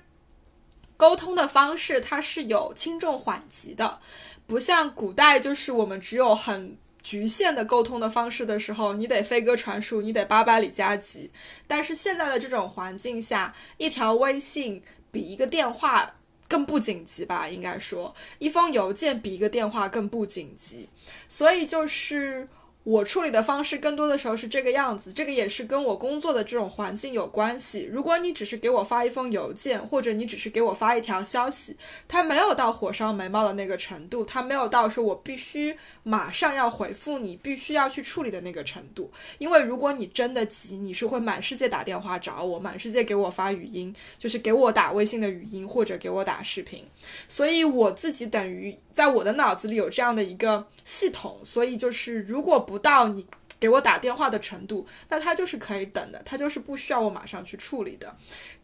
[0.97, 3.99] 沟通的方式它是有轻重缓急的，
[4.47, 11.31] 不像古代，就是我们只有很局限的沟通的方式的时候，你得飞鸽传书，你得八百里加急。
[11.67, 14.81] 但是现在的这种环境下，一条微信
[15.11, 16.13] 比一个电话。
[16.47, 20.89] 更不紧急吧，应该说，一封邮件比一个电话更不紧急，
[21.27, 22.47] 所以就是。
[22.89, 27.87] 我处理的方式更多的时候是这个样子，这个也是跟我工作的这种环境有关系。
[27.91, 39.11] 如果你只是给我发一封邮件，或者你只是给我发一条消息，它没有到火烧眉毛的那个程度，它没有到说我必须马上要回复你，必须要去处理的那个程度。
[39.37, 46.83] 因为如果你真的急，你是会满世界打电话找我，满世界给我发语音，就是给我打微信的语音或者给我打视频。
[47.27, 48.75] 所以我自己等于。
[48.99, 53.25] 在我的脑子里有这样的一个系统，所以就是如果不到你
[53.57, 58.13] 给我打电话的程度，那它就是可以等的，它就是不需要我马上去处理的。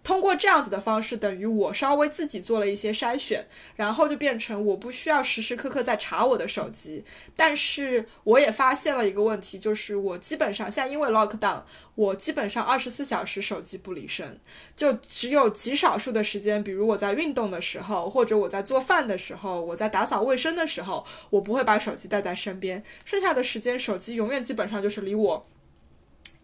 [0.04, 3.44] 通过这样子的方式，等于我稍微自己做了一些筛选，
[3.78, 7.04] 然后就变成我不需要时时刻刻在查我的手机。
[7.34, 11.64] 但是我也发现了一个问题，就是我基本上现在因为 lock down，
[11.96, 14.40] 我基本上二十四小时手机不离身，
[14.76, 22.84] 就只有极少数的时间，比如我在运动的时候，或者我在做饭的时候，我在打扫卫生的时候，我不会把手机带在身边。
[23.04, 25.48] 剩下的时间，手机永远基本上就是离我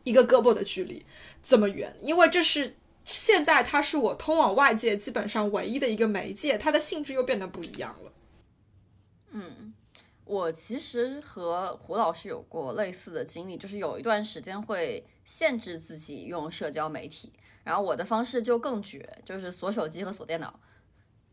[0.03, 1.05] 一个胳膊的距离
[1.43, 2.75] 这么远，因为这是。
[3.03, 8.11] 现在它是我通往外界基本上唯一的一个媒介，它的性质又变得不一样了。
[9.31, 9.73] 嗯，
[10.23, 17.31] 我其实和胡老师有过类似的经历，就是有一段时间会限制自己用社交媒体，
[17.63, 20.59] 然后我的方式就更绝，就是锁手机和锁电脑，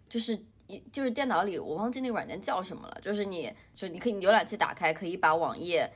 [0.09, 5.93] 就是一就是电脑里我忘记那个软件叫什么了，就是你就你可以浏览器打开，可以把网页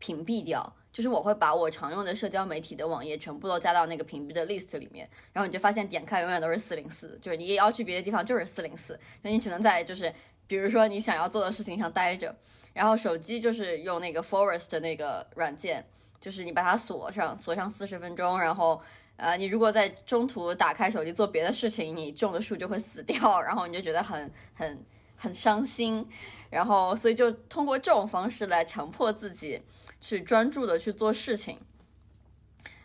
[0.00, 0.74] 屏蔽掉。
[0.92, 10.12] 就是我会把我常用的社交媒体的网页全部都加到那个屏蔽的 list 里面，然后你就发现点开永远都是四零四，就是你也要去别的地方就是四零四，那你只能在就是
[10.46, 12.32] 比如说你想要做的事情上待着，
[12.72, 15.84] 然后手机就是用那个 Forest 那个软件，
[16.24, 18.80] 就是你把它锁上，锁上四十分钟，然后
[19.16, 26.08] 呃你如果在中途打开手机做别的事情，你种的树就会死掉， 然后你就觉得很很很伤心，
[26.48, 29.60] 然后所以就通过这种方式来强迫自己。
[30.00, 31.58] 去专注的去做事情，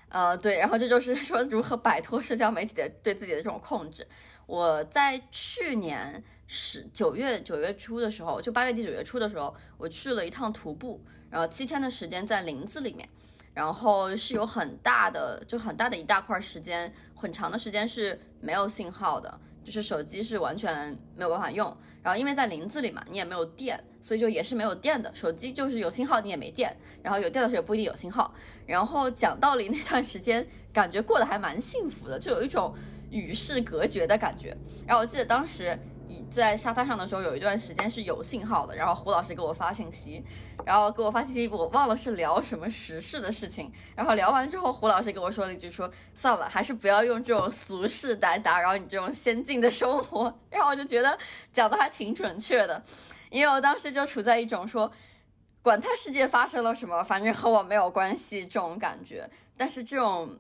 [0.08, 4.08] 呃，对，然后这就是说如何摆脱社交媒体的对自己的这种控制。
[4.46, 13.10] 我在去年十九月九月初的时候，就八月底九月初的时候，我去了一趟徒步，然后七天的时间在林子里面，
[13.54, 19.40] 然后是有很大的，就很大的一大块时间，很长的时间是没有信号的。
[19.62, 21.68] 就是手机是完全没有办法用，
[22.02, 25.14] 然后因为在林子里嘛，你也没有电，所以就也是没有电的。
[25.14, 28.34] 手机就是有信号，你也没电，然后有电的时候也不一定有信号。
[28.66, 32.74] 然后讲道理，那段时间感觉过得还蛮幸福的，就有一种
[33.12, 34.58] 与世隔绝的感觉。
[34.88, 35.78] 然后我记得当时。
[36.32, 38.76] 在沙滩上的时候，有一段时间是有信号的。
[38.76, 40.24] 然后胡老师给我发信息，
[40.66, 43.72] 然后给我发信息，我忘了是聊什么时事的事情。
[43.96, 51.18] 然后聊完之后，胡老师给我说了一句：“说算了，还是不要用这种俗事来打扰你这种先进的生活。”然后我就觉得
[51.52, 52.84] 讲的还挺准确的，
[53.30, 54.92] 因为我当时就处在一种说，
[55.62, 59.30] 管他世界发生了什么，反正和我没有关系这种感觉。
[59.58, 60.40] 但是这种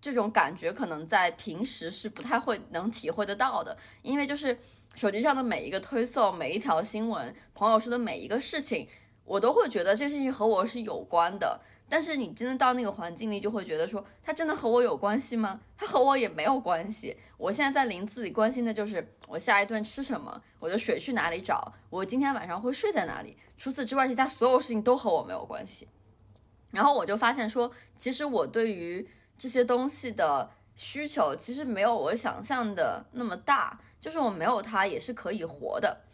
[0.00, 4.58] 这种感觉可能在平时是不太会能体会得到的，因为就是。
[4.98, 8.88] 手机上的每一个推送，每一条新闻，朋友说的每一个事情，
[9.24, 11.60] 我都会觉得这事情和我是有关的。
[11.88, 15.60] 但是你真的到那个环境里，就会觉得说，它真的和我有关系吗？
[15.76, 17.16] 它和我也没有关系。
[17.36, 23.36] 我现在在林子里关心的就是我下一顿吃什么，我的水去哪里找，我今天晚上会睡在哪里。
[23.56, 25.86] 除此之外，其他所有事情都和我没有关系。
[26.72, 29.08] 然后我就发现说，其实我对于
[29.38, 33.78] 这些东西的需求，其实没有我想象的那么大。
[34.00, 36.04] 就是我没有它也是可以活的。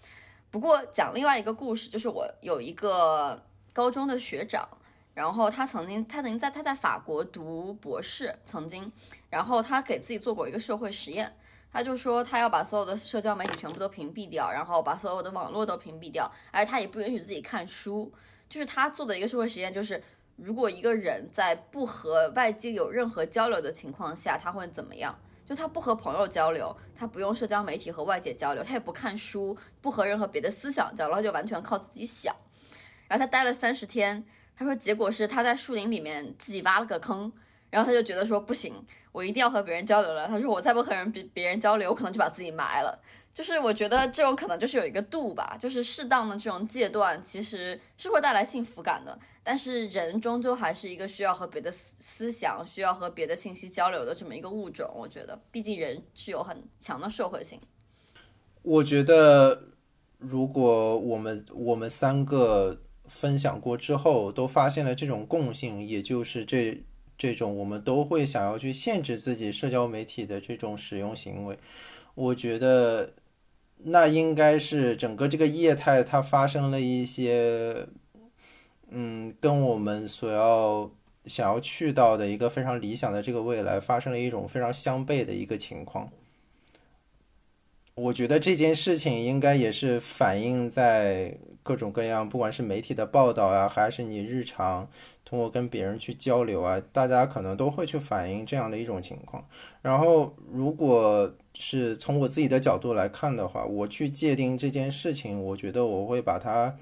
[0.51, 4.67] 不过讲另外一个故事，就是我有一个高中的学长，
[5.13, 8.91] 然后他曾经他曾经在他在法国读博士，曾经，
[9.29, 11.37] 然后他给自己做过一个社会实验，
[11.71, 18.11] 他就说他要把所有的社交媒体全部都屏蔽掉，然后把所有的网络都屏蔽掉，而他也不允许自己看书。
[18.49, 20.03] 就是他做的一个社会实验，就是
[20.37, 25.19] 如果一个人在不和外界有任何交流的情况下，他会怎么样？
[25.47, 32.35] 就他不和朋友交流，他不用社交媒体和外界交流，他也不看书，不和任何别的思想交流，他就完全靠自己想。
[33.07, 34.25] 然后他待了三十天，
[34.57, 37.31] 他说结果是他在树林里面自己挖了个坑，
[37.71, 38.75] 然后他就觉得说不行，
[39.13, 40.27] 我一定要和别人交流了。
[40.27, 42.99] 他说我再不和人别别人交流，我可能就把自己埋了。
[43.35, 49.19] 就是我觉得这种可能就是有一个度吧，就是适当的这种戒断其实是会带来幸福感的。
[49.43, 54.89] 但是人终究还是一个需要和别的思想、需要和别的信息交流的这么一个物种。
[54.95, 57.61] 我觉得，毕竟人是有很强的社会性。
[58.63, 59.65] 我觉得，
[60.19, 66.85] 如果我们我们三个分享过之后，都发现了这种共性，也就是这
[67.19, 71.59] 这种我们都会想要去限制自己社交媒体的这种使用行为，
[72.15, 73.13] 我觉得。
[73.87, 77.87] 那应该是整个这个业态它发生了一些，
[78.89, 80.91] 嗯，跟我们所要
[81.27, 86.11] 想要去到的一个非常理想的这个未来发生了一种非常相悖的一个情况。
[87.95, 94.89] 我觉得这件事情应该也是反映在各种各样，不管是媒体的报道啊，还是你日常
[95.25, 99.47] 通过跟别人去交流啊，大家可能都会去反映这样的一种情况。
[99.83, 106.77] 然后如果是从我自己的角度来看的话，我去界定这件事情，我觉得我会把它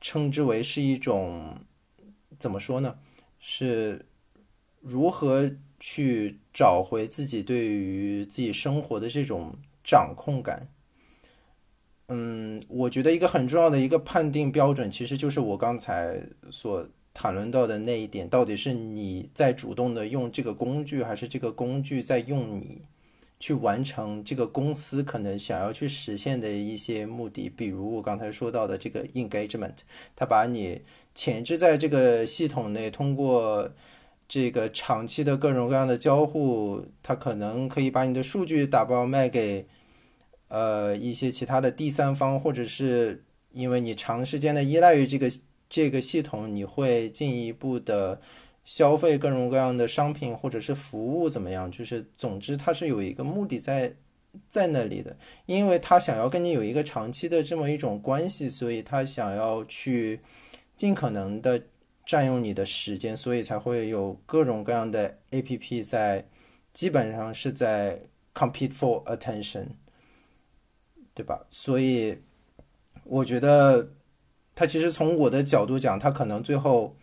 [0.00, 1.56] 称之为是一种
[2.38, 2.98] 怎么说呢？
[3.38, 4.06] 是
[4.80, 9.52] 如何去找回自己对于自己生活的这种
[9.84, 10.68] 掌控感？
[12.08, 22.82] 嗯，我觉得一个很重要的一个判定标准，其实就是我刚才所谈论到的那一点：到底是你在主动的用这个工具，还是这个工具在用你？
[23.38, 29.74] 去完成这个公司可能想要去实现的一些目的，比如我刚才说到的这个 engagement，
[30.14, 30.80] 它把你
[31.14, 33.70] 潜置在这个系统内，通过
[34.26, 39.66] 这个长期的各种各样的交互，它可能可以把你的数据打包卖给
[40.48, 43.22] 呃一些其他的第三方，或者是
[43.52, 45.30] 因为你长时间的依赖于这个
[45.68, 48.20] 这个系统，你会进一步的。
[48.66, 51.70] 消费各种各样的商品或者是服务怎么样？
[51.70, 53.94] 就是总之，它是有一个目的在
[54.48, 60.20] 在那里的，因为他想要跟你有一个长期的这么一种关系，所以他想要去
[60.76, 61.62] 尽可能的
[62.04, 66.24] 占用你的时间，所以才会有各种各样的 A P P 在，
[66.74, 68.00] 基本上是在
[68.34, 69.66] compete for attention，
[71.14, 71.46] 对吧？
[71.50, 72.18] 所以
[73.04, 73.88] 我觉得，
[74.56, 76.96] 他其实从我的角度讲，他可能最后。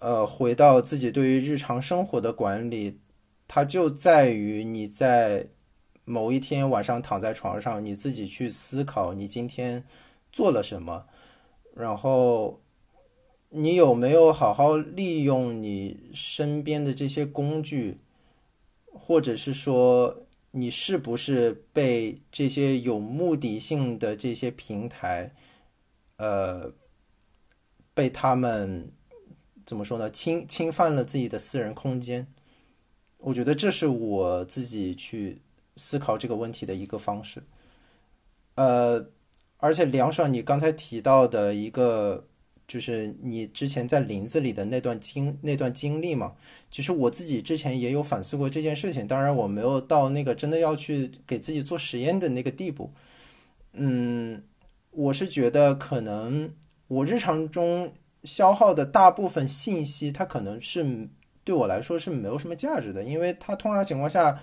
[0.00, 2.98] 呃，回到自己对于日常生活的管理，
[3.46, 5.48] 它就在于你在
[6.06, 9.84] 某一天晚上躺在床上，你自己去思考你今天
[10.32, 11.04] 做了什么，
[11.74, 12.62] 然后
[13.50, 17.98] 你有没有好好利用你身边的这些工具，
[18.86, 25.34] 或者是说你是不是被这些有目的性的这些平台，
[26.16, 26.72] 呃，
[27.92, 28.90] 被他们。
[29.70, 30.10] 怎么说呢？
[30.10, 32.26] 侵侵犯了自己的私人空间，
[33.18, 35.40] 我觉得这是我自己去
[35.76, 37.40] 思考这个问题的一个方式。
[38.56, 39.06] 呃，
[39.58, 42.26] 而且梁爽，你刚才提到的一个，
[42.66, 46.32] 就是你之前在林子里的那段经那段经历嘛，
[46.68, 49.06] 其实我自己之前也有反思过这件事情。
[49.06, 52.92] 当然，我没有到那个真的要去给自己做实验的那个地步。
[53.74, 54.42] 嗯，
[54.90, 56.52] 我是觉得可能
[56.88, 57.92] 我日常中。
[58.24, 61.08] 消耗的大部分信息，它可能是
[61.42, 64.38] 对我来说是没有什么价值的，因为它通常情况下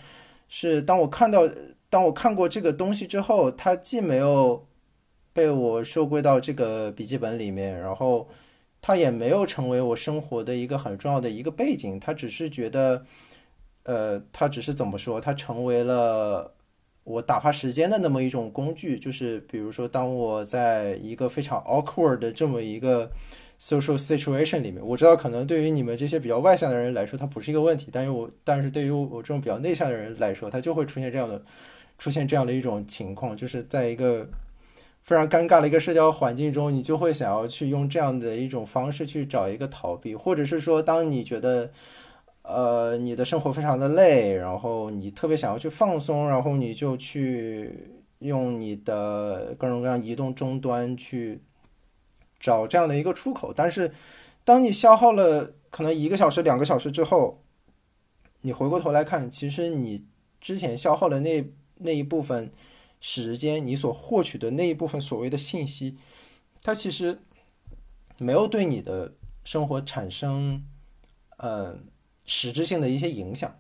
[0.50, 1.48] 是当我看到、
[1.90, 4.66] 当我看过这个东西之后，它既没有
[5.32, 8.28] 被我收归到这个笔记本里面，然后
[8.82, 13.06] 它也没有成为我生活的一个很重要的一个背景，它只是觉得，
[13.84, 16.52] 呃，它只是怎么说，它成为了
[17.04, 23.12] 我打发时间的那么一种工具，就是比如说，当我在一个非常 awkward 的这么一个。
[23.60, 31.42] Social situation 里面，我知道可能对于你们这些比较外向的人来说，它不是一个问题，但是我但是对于我这种比较内向的人来说，它就会出现这样的
[31.98, 34.30] 出现这样的一种情况，就是在一个
[35.02, 41.68] 非常尴尬的一个社交环境中，你就会想要去用这样的一种方式去找一个逃避，或者是说，当你觉得
[42.44, 47.72] 呃你的生活非常的累，然后你特别想要去放松，然后你就去
[48.20, 51.40] 用你的各种各样移动终端去。
[52.40, 53.94] 找这样的一个出口，但是
[54.44, 57.44] 当你消耗了可能一个小时、两个小时之后，
[58.42, 60.06] 你回过头来看，其实你
[60.40, 62.52] 之前消耗的那那一部分
[63.02, 65.98] 时间，你所获取的那一部分所谓的信息，
[66.62, 67.20] 它其实
[68.18, 69.14] 没有对你的
[69.44, 70.64] 生活产生
[71.38, 71.78] 呃
[72.26, 73.60] 实质性的一些影响。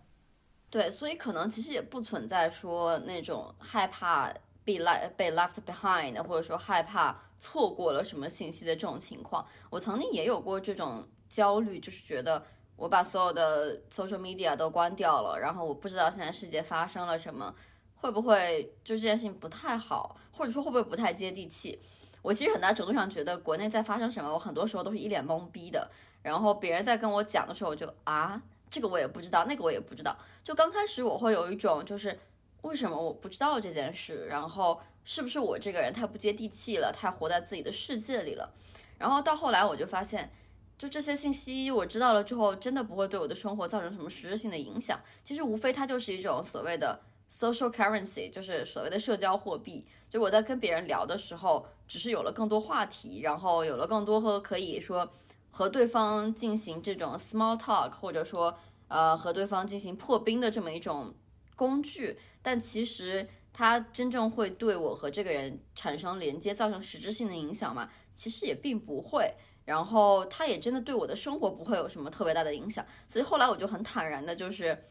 [0.69, 4.33] 对，所以可能其实也不存在说那种害怕。
[4.67, 12.43] 被 left 被 left behind，或者说害怕错过了什么信息的这种情况，我曾经也有过这种焦虑，就是觉得
[12.75, 17.55] 我把所有的 social media 都关掉了，然后我不知道现在世界发生了什么，
[17.95, 21.79] 会不会就这件事情不太好，或者说会不会不太接地气？
[22.21, 25.89] 我其实很大程度上觉得国内在发生什么，我很多时候都是一脸懵逼的。
[26.21, 30.17] 然后别人在跟我讲的时候，我就啊，这个我也不知道，那个我也不知道。
[30.43, 32.19] 就刚开始我会有一种就是
[32.67, 38.53] 为什么我不知道这件事，然后是不是我这个人太不接地气了，太活在自己的世界里了。
[38.97, 40.29] 然后到后来我就发现，
[40.77, 44.99] 就这些信息我知道了之后，真的不会对我的生活造成什么实质性的影响。
[45.23, 46.99] 其实无非它就是一种所谓的
[47.31, 49.87] social currency，就是所谓的社交货币。
[50.09, 55.09] 就我在跟别人聊的时候，只是有了更多话题，然后有了更多和可以说
[55.51, 58.57] 和对方进行这种 small talk，或者说
[58.89, 61.13] 呃和对方进行破冰的这么一种
[61.57, 62.17] 工具。
[62.41, 67.89] 但其实它真正会对我和这个人产生连接，造成实质性的影响吗？
[68.15, 69.29] 其实也并不会。
[69.65, 72.85] 然后它也真的对我的生活不会有什么特别大的影响。
[73.05, 74.85] 所以后来我就很坦然的，就是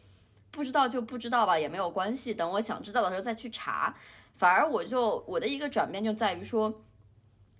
[0.50, 2.34] 不知道就不知道吧，也没有关系。
[2.34, 3.96] 等我想知道的时候再去查。
[4.34, 6.82] 反而我就我的一个转变就在于说，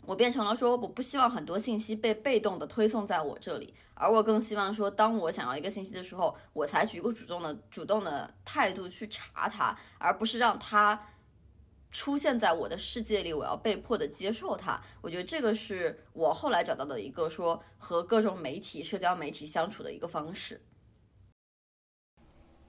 [0.07, 11.09] 我变成了说我不希望很多信息被被动的推送在我这里，而我更希望说，当我想要一个信息的时候，我采取一个主动的主动的态度去查它，而不是让它
[11.91, 14.81] 出现在我的世界里，我要被迫的接受它。
[15.01, 20.61] 我觉得这个是我后来找到的一个说和各种媒体、社交媒体相处的一个方式。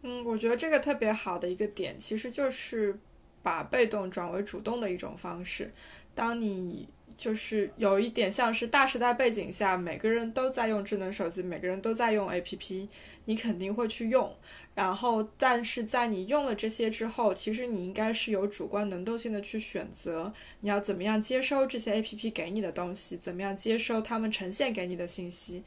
[0.01, 2.99] 嗯，我觉得这个特别好的一个点，其实就是。
[3.43, 5.73] 把被动转为主动的一种方式。
[6.17, 12.87] 当你就是有一点像是大时代背景下，每个人都在用智能手机，每个人都在用 APP，
[13.25, 14.35] 你肯定会去用。
[14.73, 25.63] 然后，但是在你用了这些之后，其实你应该是有主观能动性的去选择，你要怎么样接收这些 APP 给你的东西，怎么样接收他们呈现给你的信息。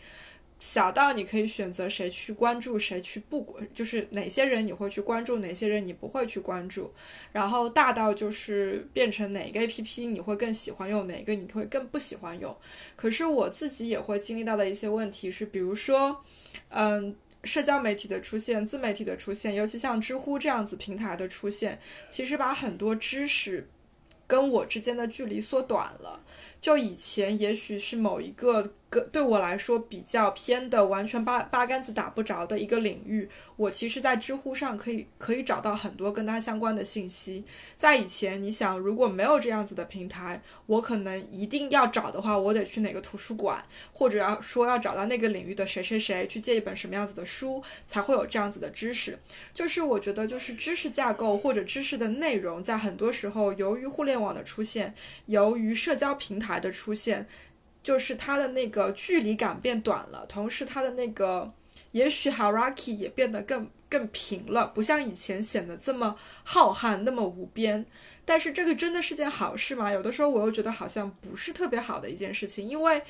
[0.61, 6.93] 小到你可以选择谁去关注，谁去不关，就是哪些人你会去关注，哪些人你不会去关注。
[7.33, 12.55] 然后大到就是变成哪个 APP 你会更喜欢用，哪个你会更不喜欢用。
[12.95, 16.23] 可是我自己也会经历到的一些问题是，比如说，
[16.69, 21.79] 嗯，社交媒体的出现，自媒体的出现，尤其像知乎这样子平台的出现，
[22.11, 23.67] 其实把很多知识
[24.27, 26.23] 跟我之间的距离缩短了。
[26.61, 28.75] 就以前也许是某一个。
[28.91, 37.45] 个对我来说比较偏的，完全八八竿子打不着的一个领域，我其实，在知乎上可以可以找到很多跟它相关的信息。
[37.77, 49.17] 在以前，你想如果没有这样子的平台，我可能一定要找的话，我得去哪个图书馆，或者要说要找到那个领域的谁谁谁去借一本什么样子的书，才会有这样子的知识。
[49.55, 54.93] 就是我觉得，就是知识架构或者知识的内容，在很多时候，由于互联网的出现，
[55.27, 57.29] 由于社交平台的出现。
[57.91, 61.53] 就是它的那个距离感变短了，同时它的那个
[61.91, 66.15] 也许 hierarchy 也变得更更平了，不像以前显得这么
[66.45, 67.85] 浩瀚那么无边。
[68.25, 69.91] 但是这个真的是件好事吗？
[69.91, 73.03] 有的时候我又觉得好像不是特别好的一件事情，因为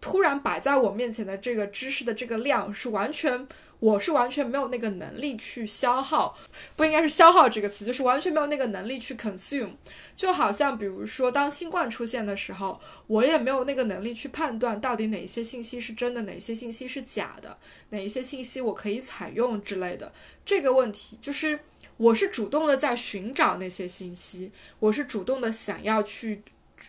[0.00, 3.44] 突然摆在我面前的这个知识的这个量是完全。
[3.82, 6.38] 我是完全没有那个能力去消耗，
[6.76, 9.72] 不应该是消耗这个词， 就是完全没有那个能力去 consume。
[10.14, 17.58] 就好像比如说，当新冠出现的时候，我也没有那个能力去判断到底哪些信息是真的，哪些信息是假的，
[17.88, 20.12] 哪一些信息我可以采用之类的。
[20.46, 21.58] 这个问题就是，
[21.96, 26.40] 我是主动的在寻找那些信息，我是主动的想要去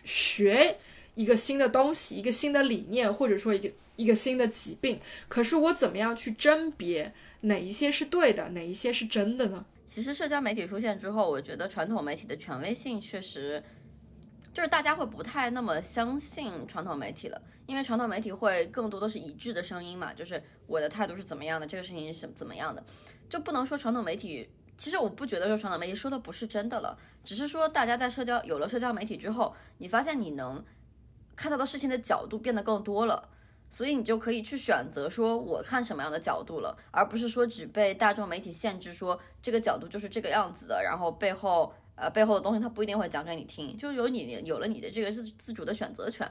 [0.04, 0.76] 学
[1.16, 3.68] 一个新的东西，一个新的理念，或者说一个。
[3.96, 9.64] 一个新的疾病，可是我怎么样去甄别哪一些是对的，哪一些是真的呢？
[9.86, 13.62] 其实社交媒体出现之后，我觉得传统媒体的权威性确实，
[14.52, 22.82] 就是大家会不太那么相信传统媒体了，因为传统媒体会更多的是一致的声音嘛，就是我的态度是怎么样的，这个事情是怎么样的，
[23.28, 24.48] 就不能说传统媒体。
[24.76, 30.64] 其实我不觉得说传统媒体说的不是真的了，只是说大家在社交有了社交媒体之后，你发现你能
[31.36, 33.28] 看到的事情的角度变得更多了。
[33.74, 46.30] 所以你就可以去选择说我看什么样的角度了，而不是说只被大众媒体限制说这个角度就是这个样子的，然后背后呃背后的东西他不一定会讲给你听，就有你有了你的这个自自主的选择权。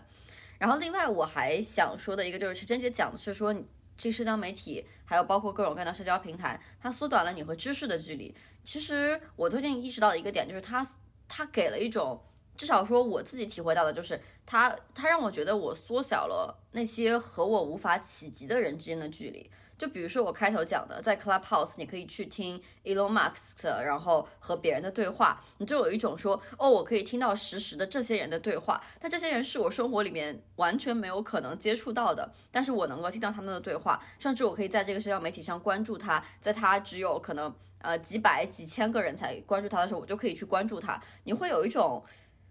[0.58, 3.54] 然后另外我还想说的一个就是陈真姐讲的是说
[3.98, 8.34] 这社交媒体还有包括各种各样的社交平台，它缩短了你和知识的距离。
[8.64, 10.88] 其实我最近意识到的一个点就是它
[11.28, 12.22] 它给了一种
[12.64, 19.52] 至少说我自己体会到的就是，它它让我觉得我缩小了那些和我无法企及的人之间的距离。
[19.78, 42.02] 就比如说我开头讲的，在 Clubhouse 你可以去听 Elon Musk，然后和别人的对话，你就有一种说，哦，我可以听到实时的这些人的对话，但这些人是我生活里面完全没有可能接触到的，但是我能够听到他们的对话，甚至我可以在这个社交媒体上关注他，在他只有可能呃几百几千个人才关注他的时候，我就可以去关注他，你会有一种。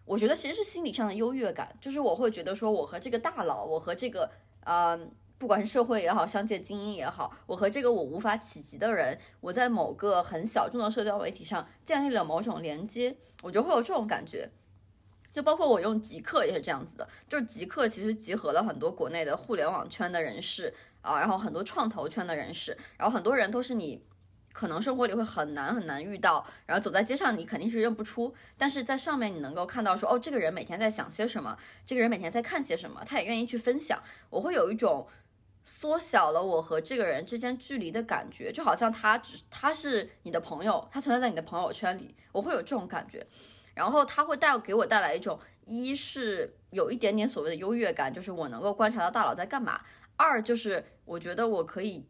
[0.04, 4.30] 我觉得其实是心理上的优越感，就是我会觉得说，我和这个大佬，我和这个
[4.64, 4.98] 呃，
[5.38, 14.50] 不管是社会也好，商界精英也好，我和这个我无法企及的人，我在某个很小众的社交媒体上建立了某种连接，我就会有这种感觉。
[15.32, 24.02] 就包括我用极客也是这样子的，就是极客其实集合了很多国内的互联网圈的人士啊，然后很多创投圈的人士，然后很多人都是你。
[24.52, 34.00] 可能生活里会很难很难遇到，然后走在街上你肯定是认不出，但是在上面你能够看到说，哦，这个人每天在想些什么，这个人每天在看些什么，他也愿意去分享，
[34.30, 35.08] 我会有一种
[35.64, 43.26] 缩小了我和这个人之间距离的感觉，就好像他只他是你的朋友，他存在在你的朋友圈里，我会有这种感觉，
[43.74, 49.80] 然后他会带给我带来一种，一是有一点点所谓的优越感，就是我能够观察到大佬在干嘛，
[50.16, 52.06] 二就是我觉得我可以。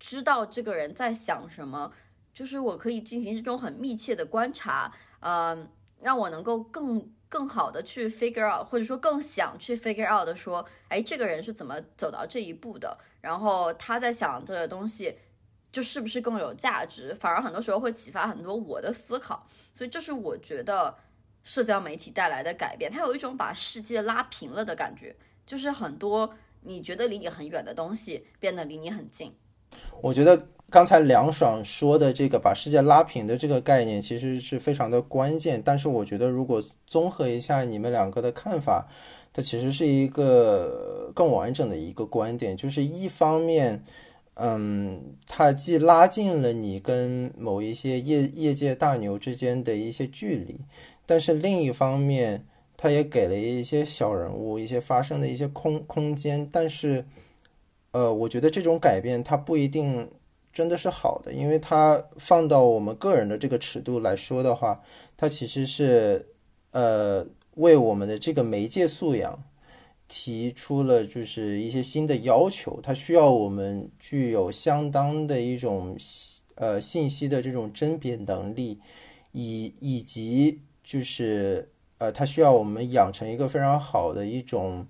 [0.00, 1.92] 知道这个人在想什么，
[2.32, 5.68] 就是我可以进行这种很密切的观察，呃，
[6.00, 12.98] 让我能够更更好的去 figure out，或者说更想去 figure out 的说，哎，这个人是怎么走到这一步的？
[13.20, 15.18] 然后他在想这个东西，
[15.70, 17.14] 就是不是更有价值？
[17.14, 20.96] 反而很多时候会启发很多我的思考，所以这是我觉得
[21.44, 29.36] 社交媒体带来的改变，它有一种把世界拉平了的感觉，就是很多你觉得离你很远的东西变得离你很近。
[30.00, 35.60] 我觉得刚才梁爽说的这个把世界拉平的这个概念，其实是非常的关键。
[35.64, 38.86] 但是我觉得，如果综合一下你们两个的看法，
[39.32, 42.56] 它其实是一个更完整的一个观点。
[42.56, 43.82] 就是一方面，
[44.34, 50.56] 嗯，它既拉近了你跟某一些业业界大牛之间的一些距离，
[51.04, 52.44] 但是另一方面，
[52.76, 56.48] 它也给了一些小人物一些发声的一些空空间。
[56.50, 57.04] 但是，
[57.92, 60.08] 呃，我觉得这种改变它不一定
[60.52, 64.80] 真的是好的，因为它放到我们个人的这个尺度来说的话，
[65.16, 66.34] 它其实是
[66.70, 69.42] 呃为我们的这个媒介素养
[70.06, 75.96] 提出了就是一些新的要求，它需要我们具有相当的一种
[76.54, 78.78] 呃信息的这种甄别能力，
[79.32, 81.68] 以以及就是
[81.98, 84.86] 呃它需要我们养成一个非常好的一种。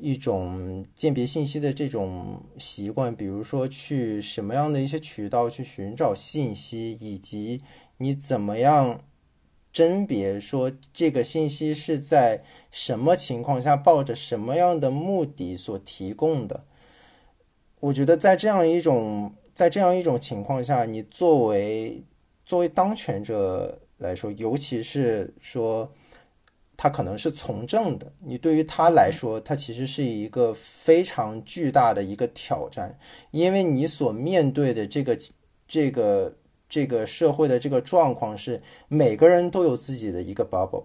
[0.00, 7.60] 一种鉴别信息的这种习惯，比如说去什么样的一些渠道去寻找信息，以及
[7.96, 9.02] 你怎么样
[9.72, 16.64] 甄别说这个信息是在什么情况下抱着什么样的目的所提供的。
[17.80, 22.04] 我觉得在这样一种在这样一种情况下，你作为
[22.46, 25.92] 作为当权者来说，尤其是说。
[26.80, 32.96] 他可能是从政的，你对于他来说，他其实是一个非常巨大的一个挑战，
[33.32, 35.18] 因为你所面对的这个
[35.66, 36.32] 这个
[36.68, 40.84] 这个社会的这个状况是每个人都有自己的一个 bubble，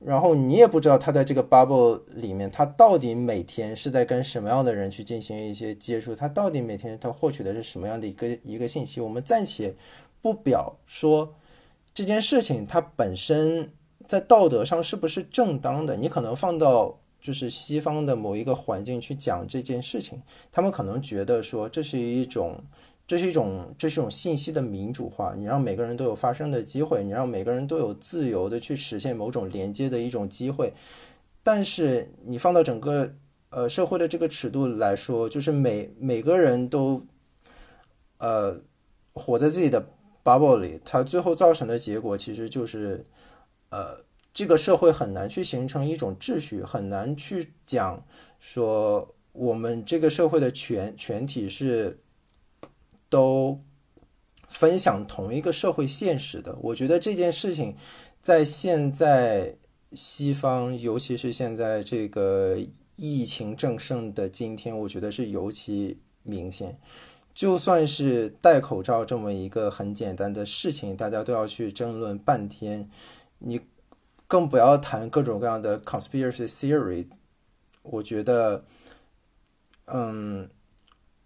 [0.00, 9.00] 然后你也不知道他在这个 bubble 里面，他到底每天是在跟什么样的人去进行一些接触，他到底每天他获取的是什么样的一个一个信息。
[9.00, 9.72] 我们暂且
[10.20, 11.32] 不表说
[11.94, 13.70] 这件事情它本身。
[14.08, 15.94] 在道德上是不是正当的？
[15.94, 22.58] 你可能放到就是西方的某一个环境去讲这件事情，他们可能觉得说这是一种，
[23.06, 25.34] 这是一种，这是一种信息的民主化。
[25.36, 30.72] 你让每个人都有发声的机会，你让每个人都有自由的去实现某种连接的一种机会。
[31.42, 33.12] 但是你放到整个
[33.50, 37.04] 呃社会的这个尺度来说，就是每每个人都
[38.16, 38.58] 呃
[39.12, 39.86] 活在自己的
[40.24, 43.04] bubble 里，它最后造成的结果其实就是。
[43.70, 44.02] 呃，
[44.32, 48.02] 这个社会很难去形成一种秩序，很难去讲
[48.40, 51.98] 说我们这个社会的全全体是
[53.08, 53.60] 都
[54.48, 56.56] 分享同一个社会现实的。
[56.60, 57.76] 我觉得这件事情
[58.22, 59.54] 在现在
[59.92, 62.58] 西方，尤其是现在这个
[62.96, 66.78] 疫情正盛的今天，我觉得是尤其明显。
[67.34, 72.90] 就算是戴口罩这么一个很简单的事情，大家都要去争论半天。
[73.38, 73.60] 你
[74.26, 77.08] 更不要谈各种各样的 conspiracy theory。
[77.82, 78.64] 我觉得，
[79.86, 80.50] 嗯，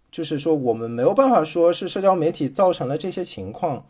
[0.09, 3.85] 就是说我们没有办法说是社交媒体造成了这些情况，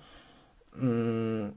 [0.71, 1.55] 嗯，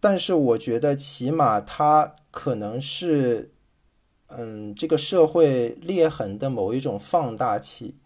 [0.00, 3.52] 但是我觉得起码它可能是，
[4.26, 7.96] 嗯，这个社会裂痕的某一种放大器，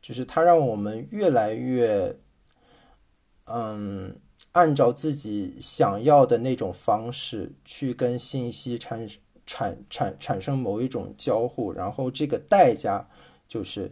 [0.00, 2.16] 就是它让我们越来越，
[3.44, 4.16] 嗯，
[4.52, 9.08] 按照自己想要的那种方式去跟信息产
[9.46, 13.08] 产产产生某一种交互，然后这个代价
[13.48, 13.90] 就是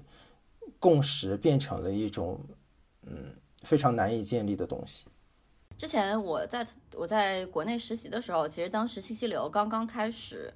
[0.79, 2.41] 共识变成了一种，
[3.07, 5.07] 嗯，非常难以建立的东西。
[5.79, 10.53] 之前我在我在国内实习的时候，其实当时信息流刚刚开始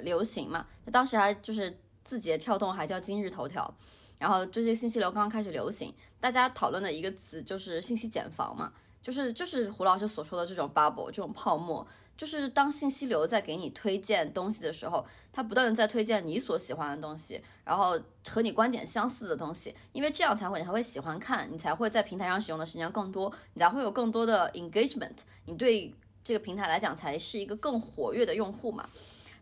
[0.00, 3.72] 流行嘛，当时还就是字节跳动还叫今日头条，
[4.18, 8.72] 然后这些信息流刚刚开始流行，大家讨论的一个词就是信息茧房嘛，
[9.04, 11.86] 就是就是胡老师所说的这种 bubble 这种泡沫。
[12.16, 18.00] 就是当信息流在给你推荐东西的时候，它不断的在推荐你所喜欢的东西，然后
[18.30, 25.92] 和你观点相似的东西，因为这样才会你才会喜欢看，你才会在平台上使用的时间更多，你才会有更多的 engagement，你对
[26.22, 28.88] 这个平台来讲才是一个更活跃的用户嘛。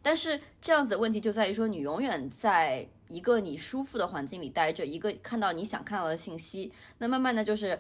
[0.01, 7.79] 但是这样子的问题就在于说，你永远在一个你舒服的环境里待着，一个看到你想看到的信息，那慢慢的就是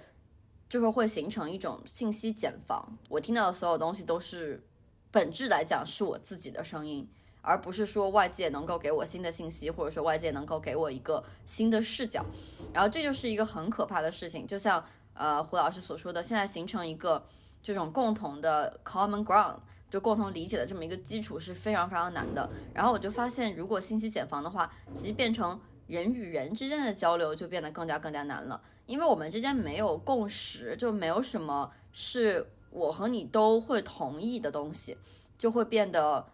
[0.73, 4.67] 就是会形成一种信息茧房，我听到的所有东西都是。
[5.11, 7.07] 本质来讲是我自己的声音，
[7.43, 12.25] 而不是说外界能够给我新的信息，或者说外界能够给我一个新的视角。
[12.73, 17.27] 然后这就是一个很可怕的事情，就像呃胡老师所说的，现在形成一个
[17.63, 19.59] 这种共同的 common ground，
[19.91, 22.49] 就共同理解的这么一个基础是非常非常难的。
[22.73, 25.61] 然后我就发现，如果信息茧房的话，其实变成
[25.93, 32.49] 人与人之间的交流就变得更加更加难了，因为我们之间没有共识，就没有什么是。
[32.75, 34.97] 我和你都会同意的东西，
[35.37, 36.27] 就会变得，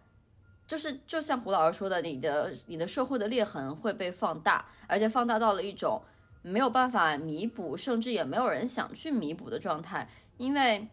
[0.65, 6.01] 就是就像胡老师说的，你的你的社会的裂痕会被放大，而且放大到了一种
[6.41, 10.07] 没有办法弥补，甚至也没有人想去弥补的状态，
[10.37, 10.87] 因为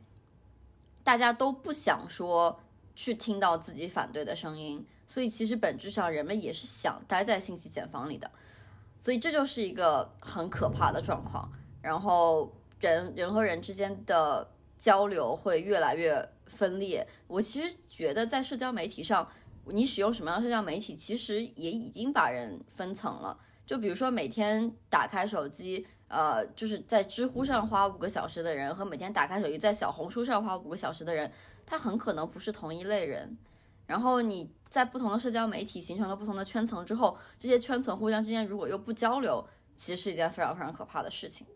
[1.05, 2.59] 大家都不想说
[2.97, 8.29] 去听到自己反对的声音，所以其实本质上人们也是想待在信息茧房里的，
[9.07, 11.49] 所以这就是一个很可怕的状况，
[11.81, 14.51] 然后人人和人之间的。
[14.79, 17.09] 交流会越来越分裂。
[17.27, 19.27] 我其实觉得，在社交媒体上，
[19.65, 23.39] 你使用什么样的社交媒体，其实也已经把人分层了。
[23.65, 31.33] 就比如说，每天打开手机，呃，就是在知乎上花五个小时的人，和每天打开手机在小红书上花五个小时的人，
[31.65, 33.39] 他很可能不是同一类人。
[33.87, 39.43] 然后你在不同的社交媒体形成了不同的圈层之后，这些圈层互相之间如果又不交流，
[39.75, 41.47] 其实是一件非常非常可怕的事情。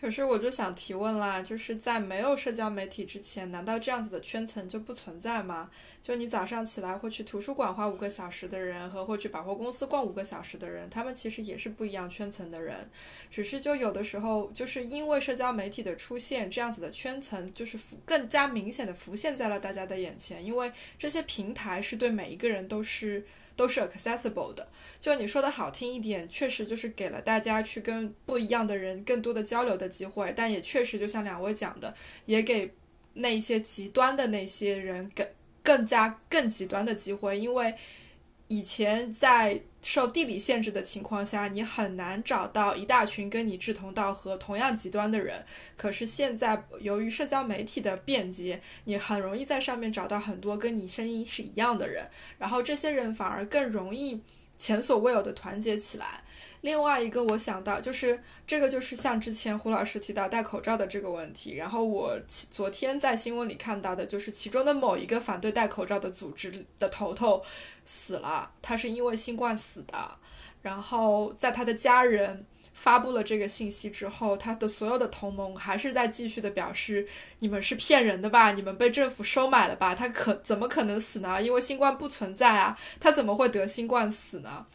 [0.00, 5.70] 可是我就想提问啦，就是在没有社交媒体之前，难道这样子的圈层就不存在吗？
[6.02, 12.88] 就你早上起来会去图书馆花五个小时的人，和会去百货公司逛五个小时的人，他们其实也是不一样圈层的人，
[13.30, 23.26] 只是就有的时候就是因为社交媒体的出现，这样子的圈层就是浮更加明显的浮现在了大家的眼前，因为这些平台是对每一个人都是。
[23.58, 24.66] 都是 accessible 的，
[25.00, 31.92] 就你说的好听一点，确实就是给了大家去跟不一样的人更多的交流的机会，但也确实就像两位讲的，
[32.26, 32.72] 也给
[33.14, 35.26] 那些极端的那些人更
[35.62, 37.74] 更加更极端的机会，因为。
[38.48, 45.44] 以前在受地理限制的情况下，你很难找到一大群跟你志同道合、同样极端的人。
[45.76, 54.20] 可是现在，由于社交媒体的便捷，你很容易在上面找到很多跟你声音是一样的人，然后这些人反而更容易
[54.56, 56.22] 前所未有的团结起来。
[56.62, 61.56] 另外一个我想到就是这个，就是像之前胡老师提到戴口罩的这个问题。
[61.56, 67.42] 然后我昨天在新闻里看到的，就是其中的某一个反对戴口罩的组织的头头
[67.84, 70.16] 死了，他是因为新冠死的。
[70.62, 72.44] 然后在他的家人
[72.74, 77.06] 发布了这个信息之后，他的所有的同盟还是在继续的表示：
[77.38, 78.50] 你们是骗人的吧？
[78.50, 79.94] 你们被政府收买了吧？
[79.94, 81.40] 他可怎么可能死呢？
[81.40, 84.66] 因为新冠不存在啊，他怎么会得新冠死呢？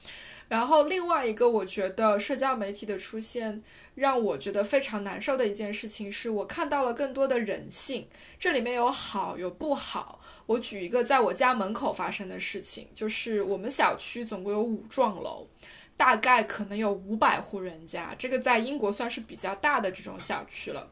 [0.47, 3.63] 然后另外一个，我觉得社交媒体的出现
[3.95, 8.07] 让我觉得非常难受的一件事情，是我看到了更多的人性。
[8.37, 10.19] 这里面有好有不好。
[10.45, 15.47] 我举一个在我家门口发生的事情，就是我们小区总共有五幢楼，
[15.95, 20.91] 大概可能有五百户人家，这个在英国算是比较大的这种小区了。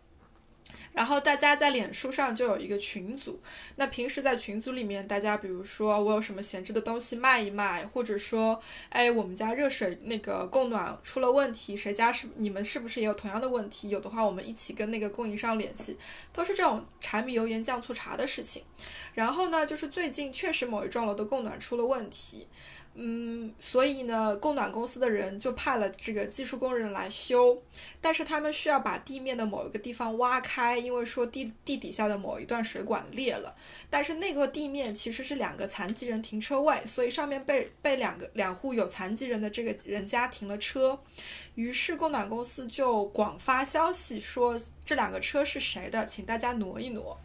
[0.94, 3.40] 然后大家在脸书上就有一个群组，
[3.78, 13.90] 那平时在群组里面，大家比如说我有什么闲置的东西卖一卖，或者说，哎，我们家热水那个供暖出了问题，谁家是你们是不是也有同样的问题？
[13.90, 15.98] 有的话，我们一起跟那个供应商联系，
[16.34, 18.64] 都是这种柴米油盐酱醋茶的事情。
[19.14, 22.48] 然后呢，就是最近确实某一幢楼的供暖出了问题。
[22.94, 27.58] 嗯，所以呢，供暖公司的人就派了这个技术工人来修，
[28.02, 33.56] 但是他们需要把地面的某一个地方挖开，因为说地地底下的某一段水管裂了。
[33.90, 41.00] 但是那个地面其实是两个残疾人停车位，所以上面被被两个两户有残疾人的这个人家停了车。
[41.56, 47.18] 于是供暖公司就广发消息说这两个车是谁的，请大家挪一挪。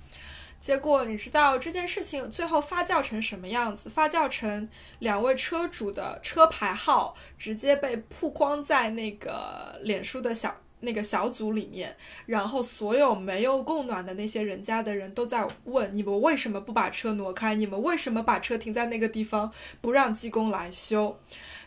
[0.59, 3.89] 结果你知道这件事情最后发酵成什么样子？
[3.89, 11.97] 发酵成两位车主的车牌号直接被曝光在那个脸书的小那个小组里面，
[12.27, 17.55] 然后所有没有供暖的那些人家的人都在问：你们为什么不把车挪开？
[17.55, 21.19] 你们为什么把车停在那个地方不让技工来修？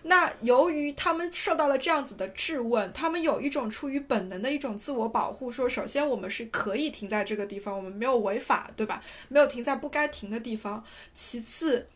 [0.03, 9.03] 那由于他们受到了这样子的质问，他们有一种出于本能的一种自我保护，说首先我们是可以停在这个地方，我们没有违法，对吧？
[9.27, 10.83] 没有停在不该停的地方。
[11.13, 11.87] 其次，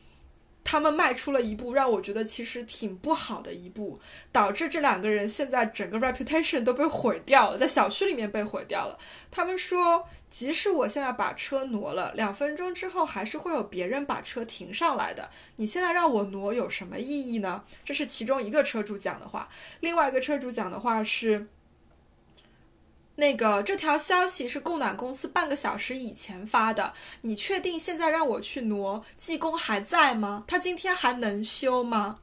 [0.64, 4.00] 他们迈出了一步，让我觉得其实挺不好的一步，
[4.32, 8.98] 导致这两个人现在整个 reputation 都被毁掉了，在小区里面被毁掉了。
[9.30, 10.08] 他们说。
[10.34, 15.30] 即使我现在把车挪了，两分钟之后还是会有别人把车停上来的。
[15.58, 17.64] 你现在让我挪有什么意义呢？
[17.86, 19.48] 这是其中一个车主讲的话。
[19.82, 21.46] 另外一个车主讲的话是，
[23.16, 26.94] 那个这条消息是供暖公司半个小时以前发的。
[27.22, 30.44] 你确定现在让我去挪，技工还在吗？
[30.48, 32.20] 他今天还能修吗？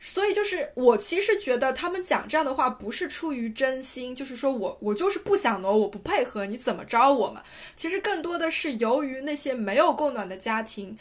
[0.00, 7.42] 所以就是我其实觉得他们讲这样的话不是出于真心，就是说我我就是不想挪，我不配合，你怎么着我嘛？
[7.74, 10.96] 其实更多的是由于那些没有供暖的家庭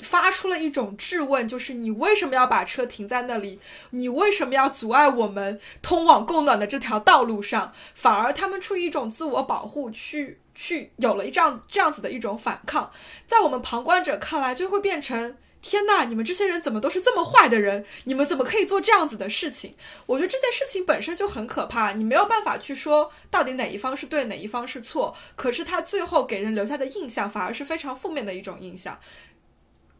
[0.00, 3.60] 发出了一种质问，就是你为什么要把车停在那里？
[3.90, 7.72] 你为什么要阻碍我们通往供暖的这条道路上？
[7.94, 12.90] 反而他们出于一种自我保护，去去有了一这样这样子的一种反抗，
[13.26, 15.36] 在我们旁观者看来就会变成。
[15.60, 17.84] 天呐，你们这些人怎么都是这么坏的人？
[18.04, 19.74] 你们怎么可以做这样子的事情？
[20.06, 25.16] 我觉得这件事情本身就很可怕，你没有办法去说到底哪一方是对，哪一方是错。
[25.34, 28.96] 可是他最后给人留下的印象反而是非常负面的一种印象。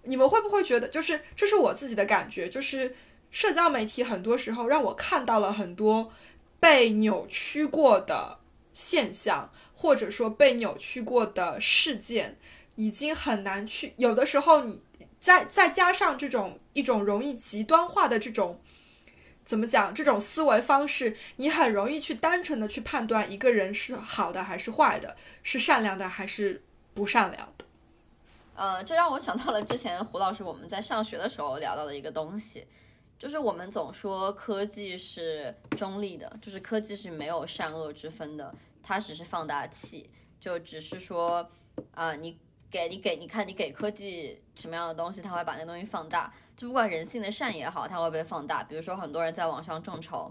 [0.08, 2.96] 你们会不会觉得，就是这是我自己的感觉，就是
[3.30, 6.12] 社交媒体很多时候让我看到了很多
[6.58, 8.38] 被扭曲过的
[8.72, 12.36] 现象，或者说被扭曲过的事件，
[12.76, 14.82] 已经很难去有的时候你。
[15.20, 18.60] 再再加上这种一种容易极端化的这种，
[19.44, 19.92] 怎么讲？
[19.92, 26.62] 这种思维方式，你很容易去单纯的去判断一个人是好的还是坏的，是善良的还是
[26.94, 27.64] 不善良的。
[28.58, 32.66] 呃，这让我想到了之前胡老师我们在上学的时候聊到的一个东西，
[33.16, 38.52] 就是我们总说科技是中立的，就是科技是没有善恶之分的，
[38.82, 41.48] 它只是放大器，就只是说，
[41.92, 42.38] 啊，你。
[42.70, 46.30] 给你给你看，你给科技什么样的东西，它会把那东西放大。
[46.54, 48.62] 就不管人性的善也好，它会被放大。
[48.62, 50.30] 比如说，很多人在网上众筹，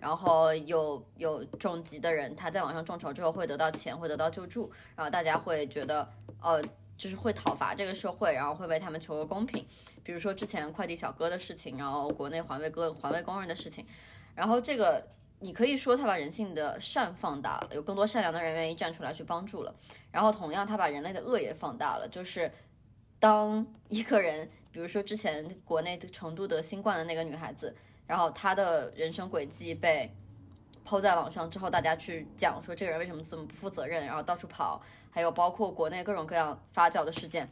[0.00, 6.10] 然后有有重疾的人，他在网上众筹之后会得到钱，会得到救助，然后大家会觉得，
[6.42, 6.60] 呃，
[6.96, 9.66] 就是会讨伐这个社会，然后会为他们求个公平。
[10.02, 13.86] 比如说之前快递小哥的事情，然后国内环卫工环卫工人的事情，
[14.34, 15.10] 然后这个。
[15.38, 19.76] 你可以说他把人性的善放大了，有更多善良的人愿意站出来去帮助了。
[20.10, 22.08] 然后同样，他把人类的恶也放大了。
[22.08, 22.50] 就是
[23.18, 27.76] 当一个人，比如说之前国内成都得新冠的那个女孩子，
[28.06, 30.10] 然后她的人生轨迹被
[30.86, 34.80] 抛在网上之后，大家去讲说这个人为什么这么不负责任，然后到处跑，
[35.10, 37.50] 还有包括国内各种各样发酵的事件。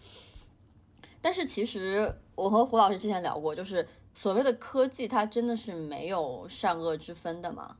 [1.20, 3.86] 但是其实我和胡老师之前聊过，就是。
[4.16, 7.76] 所谓的科技，它真的是没有善恶之分的吗？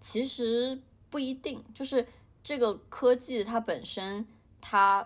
[0.00, 0.80] 其实
[1.10, 2.06] 不一定，就是
[2.40, 4.24] 这个科技它本身，
[4.60, 5.04] 它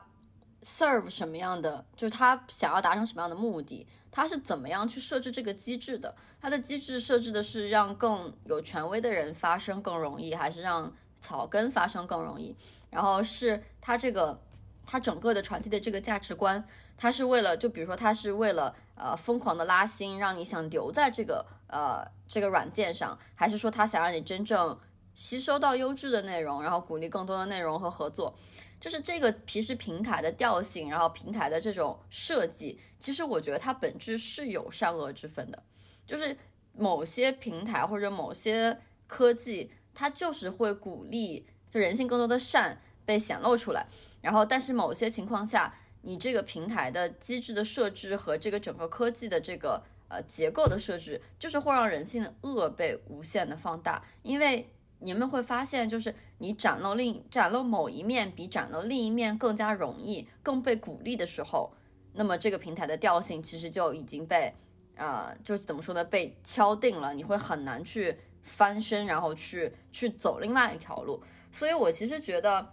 [0.63, 6.15] serve 什么样的，就是他想要达成什么样的目的，他是怎么样去设置这个机制的？
[6.41, 12.57] 它的机制设置的是让更有权威的人发声更容易，还是让草根发声更容易？
[12.91, 14.41] 然后是它这个，
[14.85, 18.75] 它整个的传递的这个价值观，它是为了，就比如说，它是为了。
[18.99, 24.81] 呃，疯狂的拉新，让你想留在这个呃这个软件上，还是说他想让你真正
[25.15, 28.35] 吸收到优质的内容，然后鼓励更多的内容和合作？
[28.79, 35.63] 就是这个其实平台的调性，然后平台的这种设计，其实我觉得它本质是有善恶之分的。
[36.07, 36.37] 就是
[36.73, 43.87] 某些平台或者某些科技，它就是会鼓励就人性更多的善被显露出来，
[44.21, 45.75] 然后但是某些情况下。
[46.03, 54.01] 你这个平台的机制的设置和这个整个科技的这个呃结构的设置，就是会让人性的恶被无限的放大。
[54.23, 61.73] 因为你们会发现，就是你展露另展露某一面比展露另一面更加容易、更被鼓励的时候，
[62.15, 64.55] 那么这个平台的调性其实就已经被
[64.97, 71.23] 呃，就是怎么说呢，被敲定了，你会很难去翻身，然后去去走另外一条路。
[71.53, 72.73] 所以我其实觉得，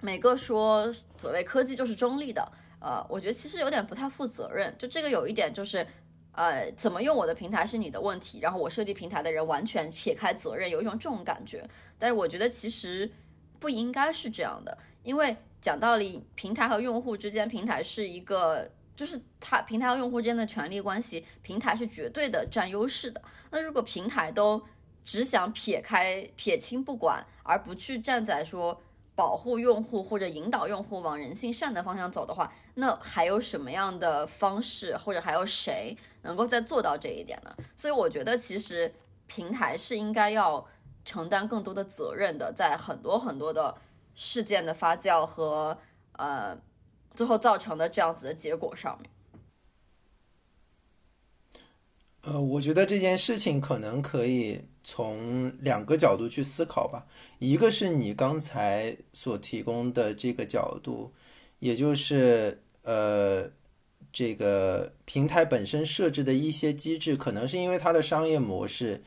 [0.00, 2.50] 每个说所谓科技就是中立的，
[2.80, 4.74] 呃，我觉得其实有点不太负责任。
[4.78, 5.86] 就这个有一点就是，
[6.38, 11.68] 呃，怎么用我的平台是你的问题，然后我设计平台的人完全撇开责任，有一种这种感觉。
[11.98, 13.10] 但是我觉得其实
[13.58, 18.70] 不应该是这样的，因为讲道理，平台和用户之间，平台是一个。
[18.98, 23.22] 就是它平台和用户之间的权利关系，平台是绝对的占优势的。
[23.48, 24.60] 那如果平台都
[25.04, 28.82] 只想撇开、撇清不管，而不去站在说
[29.14, 35.96] 保护用户或者引导用户往人性善的方向走的话，那还有什么样的方式，或者还有谁
[36.28, 37.50] 能够再做到这一点呢？
[37.74, 38.94] 所以我觉得，其实
[39.26, 40.64] 平台是应该要
[41.04, 43.74] 承担更多的责任的，在很多很多的
[44.14, 45.76] 事件的发酵和
[46.12, 46.56] 呃。
[47.14, 49.10] 最后造成的这样子的结果上面，
[52.22, 57.04] 呃，我觉得这件事情可能可以从两个角度去思考吧。
[57.40, 61.12] 一个是你刚才所提供的这个角度，
[61.58, 63.50] 也就是呃，
[64.18, 69.00] 这个平台本身设置的一些机制，可能是因为它的商业模式，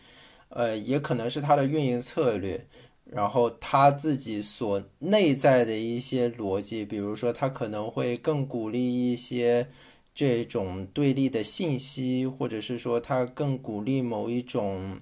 [0.48, 2.66] 呃，也可能是它的运营策略。
[3.04, 9.68] 然后它自己所内在的一些逻辑，比如说它可能会更鼓励一些
[10.16, 14.98] 这种对立的信息，或者是说它更鼓励某一种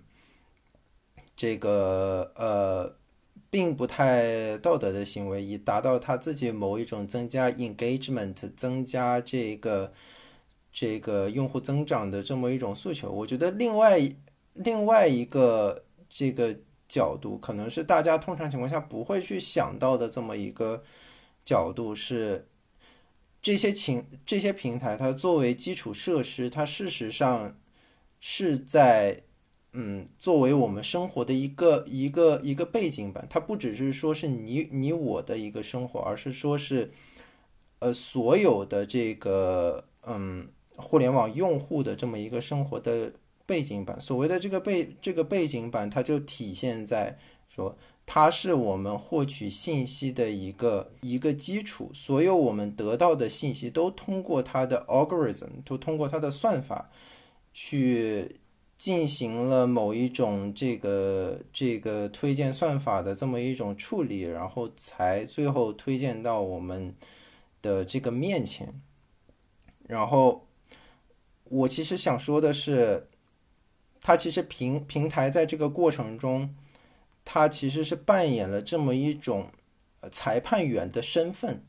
[1.37, 2.91] 这个呃
[3.49, 9.91] 并不太道德的行为，以达到他自己某一种增加 engagement、增加这个
[10.71, 13.11] 这个用户增长的这么一种诉求。
[13.11, 13.99] 我觉得另外
[14.53, 16.55] 另外一个这个。
[16.91, 20.83] 角度可能是大家通常情况下不会去想到的这么一个
[21.45, 22.47] 角度是，
[23.43, 27.55] 这些情这些平台它作为基础设施，它事实上
[28.19, 29.21] 是在
[29.73, 36.91] 嗯作为我们生活的一个一个一个背景板，它不只是说是你你我的一个生活，而是说是
[37.79, 43.13] 呃所有的这个嗯互联网用户的这么一个生活的。
[43.49, 47.17] 背景板，所谓的这个背这个背景板，它就体现在
[47.49, 51.89] 说，它是我们获取信息的一个一个基础。
[51.91, 56.91] 所有我们得到的信息都通过它的 algorithm，都通过它的算法
[57.51, 58.35] 去
[58.79, 66.95] 进行了某一种这个这个推荐算法的这么一种处理，然后才最后推荐到我们
[67.61, 68.81] 的这个面前。
[69.85, 70.47] 然后
[71.43, 73.05] 我其实想说的是。
[74.01, 76.55] 它其实平平台在这个过程中，
[77.25, 79.51] 它其实是扮演了这么一种
[80.09, 81.61] 裁判员的身份，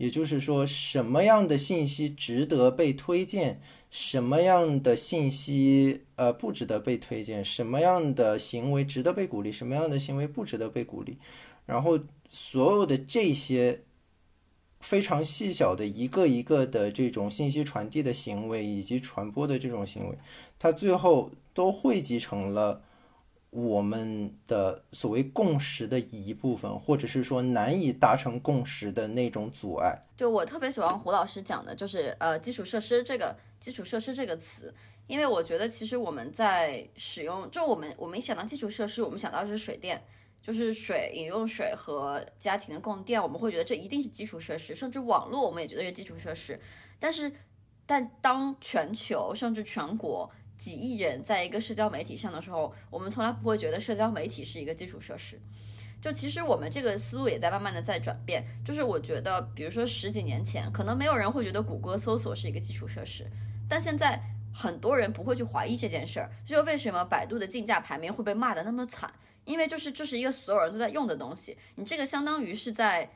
[0.00, 11.18] 也就是说，什么样的信息值得被推荐，什么样的信息呃不值得被推荐，什么样的行为值得被鼓励，什么样的行为不值得被鼓励，
[11.66, 13.82] 然后所有的这些。
[14.80, 20.16] 非常细小的一个一个的这种信息传递的行为以及传播的这种行为，
[20.58, 22.82] 它最后都汇集成了
[23.50, 30.00] 我们的所谓共识的一部分，或者是说难以达成共识的那种阻碍。
[30.16, 34.74] 就我特别喜欢胡老师讲的，就是呃基础设施这个基础设施这个词，
[35.06, 40.02] 因为我觉得其实我们在使用，就我们我们一想到基础设施，我们想到是水电。
[40.42, 46.58] 就是水、饮用水和家庭的供电，我们会觉得这一定是基础设施，甚至网络我们也觉得是基础设施。
[46.98, 47.30] 但是，
[47.84, 50.30] 但当全球甚至全国
[50.60, 55.40] 几亿人在一个社交媒体上的时候，我们从来不会觉得社交媒体是一个基础设施。
[56.02, 58.44] 就其实我们这个思路也在慢慢的在转变。
[58.62, 63.26] 就是我觉得，比如说十几年前，可能没有人会觉得谷歌搜索是一个基础设施，
[63.66, 64.20] 但现在
[64.52, 66.30] 很多人不会去怀疑这件事儿。
[66.44, 69.10] 就为什么百度的竞价排名会被骂的那么惨？
[69.46, 73.10] 因为就是这是一个所有人都在用的东西，你这个相当于是在，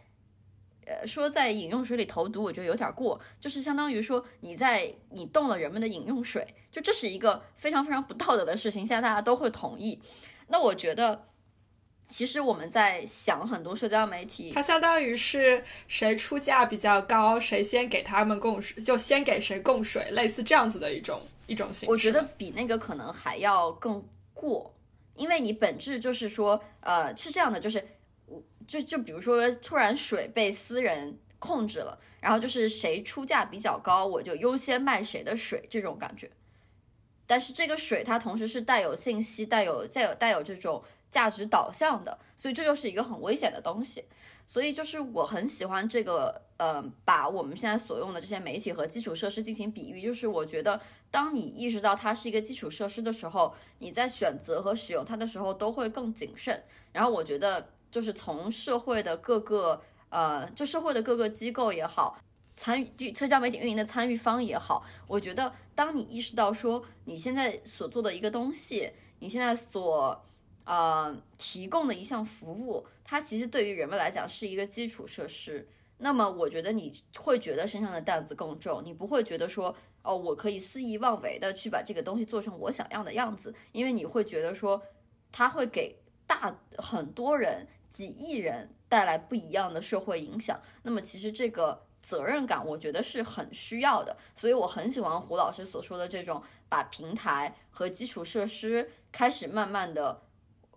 [0.87, 10.01] 呃，说在饮用水里投毒，我觉得有点过，就是相当于说你在你动了人们的饮用水，就这是一个非常非常不道德的事情，现在大家都会同意。
[10.49, 11.27] 那我觉得，
[12.07, 21.91] 其实我们在想很多社交媒体，它相当于是谁出价比较高，谁先给他们供水，就先给谁供水，类似这样子的一种一种形式。
[21.91, 24.71] 我觉得比那个可能还要更过。
[25.17, 27.87] 因为你本质就是说，呃，是这样的，就是，
[28.67, 36.31] 就就比如说，突然水被私人控制了，然后就是谁出价比较高，我就优先卖谁的水这种感觉。
[37.27, 44.05] 但是这个水它同时是带有信息、带有、带有、带有这种价值导向的，所以这就是一个很危险的东西。
[44.47, 50.79] 所以就是我很喜欢这个，呃，把我们现在所用的这些媒体和基础设施进行比喻，就是我觉得
[51.11, 56.63] 当你意识到它是一个基础设施的时候，你在选择和使用它的时候都会更谨慎。
[56.93, 62.19] 然后我觉得就是从社会的各个，呃，就社会的各个机构也好。
[62.57, 68.91] 参与社交媒体运营的参与方也好，我觉得当你意识到说你现在所做的一个东西，
[69.21, 70.21] 你现在所
[70.65, 75.69] 呃提供的一项服务，它其实对于人们来讲是一个基础设施，
[75.99, 79.73] 那么我觉得你会觉得身上的担子更重，你不会觉得说
[80.03, 84.83] 哦我可以肆意妄为的去把这个东西做成我想要的样子，因为你会觉得说
[85.31, 91.87] 它会给大很多人几亿人带来不一样的社会影响，那么其实这个。
[92.05, 100.21] 责任感，我觉得是很需要的，所以我很喜欢胡老师所说的这种把平台和基础设施开始慢慢的，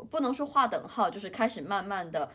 [0.10, 2.32] 不能说划等号，就是开始慢慢的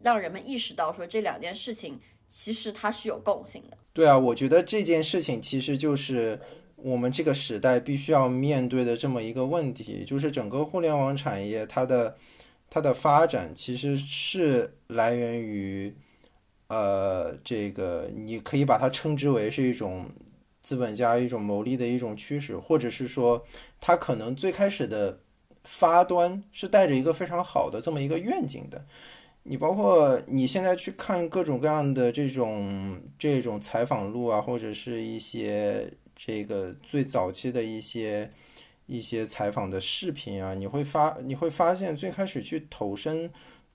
[0.00, 3.78] 让人们意识到说这两件事情其实它是有共性的。
[3.92, 6.40] 对啊，我觉得这件事情其实就是
[6.74, 12.16] 我们这个时代必须要面对的这么一个问题，就是整个互联网产业它的
[12.72, 15.94] 它的发展其实是来源于。
[16.68, 20.10] 呃，这个你可以把它称之为是一种
[20.62, 23.44] 资本家一种牟利的一种趋势，或者是说，
[23.78, 25.20] 它可能最开始的
[25.64, 28.82] 发端是带着一个非常好的这么一个愿景的。
[29.42, 38.30] 你包括你现在去看各种各样的这种这种采访录啊，或者是一些这个最早期的一些
[38.86, 43.30] 一些采访的视频啊，你会发你会发现最开始去投身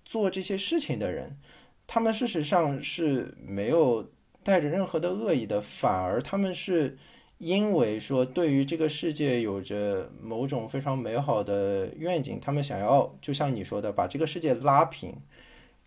[0.06, 1.38] 做这些事情的人。
[1.86, 4.12] 他们事实上是没有
[4.44, 6.98] 带着任何的恶意的，反而他们是
[7.38, 15.16] 因为说对于这个世界有着某种非常美好的愿景，他们想要就像你说的，把这个世界拉平，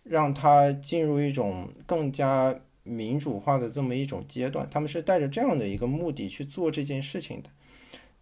[0.03, 7.49] 让它进入一种更加民主化的这么一种阶段，他们是带着这样的一个目的去做这件事情的。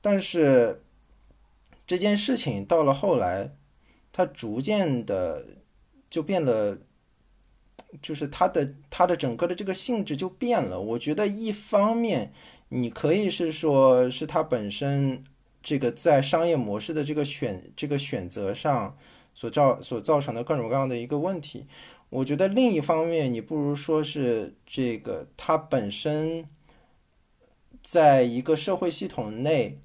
[0.02, 0.82] 但是
[1.90, 3.58] 这件事情到了后来，
[4.12, 5.46] 它逐渐的
[6.12, 6.78] 就变了。
[8.04, 10.80] 就是它的它的整个的这个性质就变了。
[10.80, 12.32] 我觉得一方面，
[12.68, 15.24] 你可以是说是它本身
[15.64, 18.96] 这个在商业模式的这个选这个选择上
[19.34, 21.66] 所造所造成的各种各样的一个问题。
[22.12, 26.48] 我觉得另一方面，你不如说是这个它本身
[27.82, 29.80] 在一个社会系统内，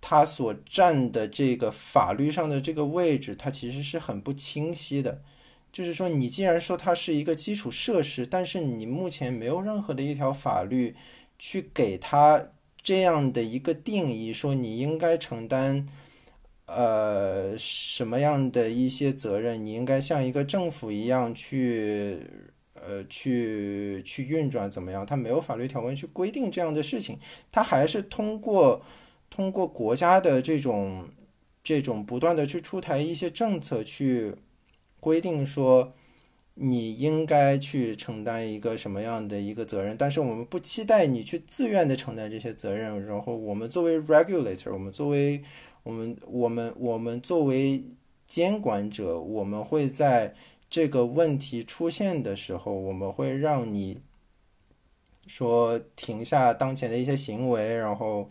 [0.00, 5.22] 它所占的这个法律上的这个位置，它其实是很不清晰的。
[5.70, 10.96] 就是说，你既然说它是一个基础设施，但是你目前没有任何的一条法律
[11.38, 12.42] 去给它
[12.82, 15.86] 这样的一个定义，说你应该承担
[16.66, 22.18] 呃什么样的一些责任，你应该像一个政府一样去
[22.74, 25.04] 呃去去运转怎么样？
[25.04, 27.18] 它没有法律条文去规定这样的事情，
[27.52, 28.82] 它还是通过
[29.38, 31.08] 通过国家的这种
[31.62, 34.34] 这种不断的去出台一些政策去。
[35.00, 35.92] 规定说，
[36.54, 43.06] 你应该去承担一个什么样的一个责任，但是我们不期待你去自愿的承担这些责任。
[43.06, 45.40] 然后我们作为 regulator，我们作为
[45.84, 47.80] 我们我们我们作为
[48.26, 50.34] 监管者，我们会在
[50.68, 54.00] 这个问题出现的时候，我们会让你
[55.28, 58.28] 说停下当前的一些行为，然后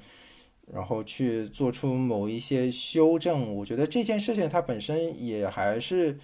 [0.71, 3.55] 然后去做出某一些修正。
[3.55, 6.19] 我觉得这件事情它本身也还是。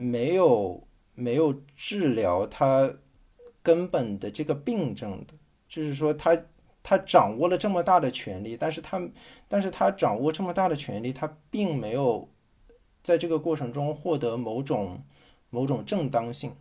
[0.00, 0.86] 没有
[1.16, 2.94] 没有治疗它
[3.64, 5.34] 根本的这个病症的，
[5.68, 6.40] 就是说他
[6.84, 9.02] 他掌握了这么大的权利，但是他
[9.48, 12.28] 但是他掌握这么大的权利，他并没有
[13.02, 15.02] 在这个过程中获得某种
[15.50, 16.54] 某种正当性。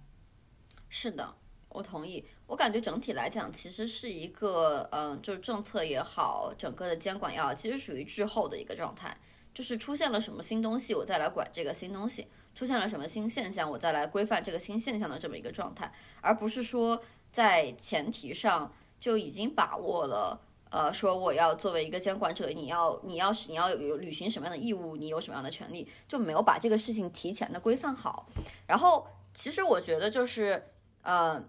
[0.89, 1.35] 是的，
[1.69, 2.25] 我同意。
[2.47, 9.15] 我感觉整体来讲，其实是一个嗯，就是政策也好，整个的监管也好，其实属于滞后的一个状态。
[9.53, 12.23] 就是出现了什么新东西，我再来管这个新东西；
[12.53, 15.91] 出现了什么新现象，我再来规范这个新现象的这么一个状态，
[16.21, 20.39] 而不是说在前提上就已经把握了，
[20.69, 28.29] 呃，说我要作为一个监管者，你要你要是你要有履行什么样的义务，你有什么样的权利，就没有把这个事情提前的规范好。
[28.67, 30.63] 然后，其实我觉得就是，
[31.01, 31.43] 呃。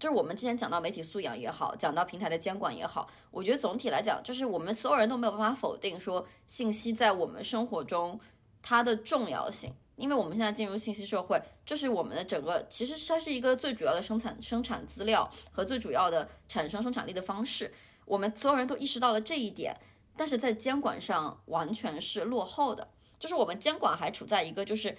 [0.00, 8.18] 就是我们之前讲到媒体素养也好，讲到平台的监管也好，我觉得总体来讲，就是我们所有人都没有办法否定说信息在我们生活中
[8.62, 17.70] 它的重要性，因为我们现在进入信息社会，这是我们的整个，其实它是一个最主要的生产生产资料和最主要的产生生产力的方式，
[18.06, 19.76] 我们所有人都意识到了这一点，
[20.16, 22.88] 但是在监管上完全是落后的。
[23.18, 24.96] 就是我们监管还处在一个就是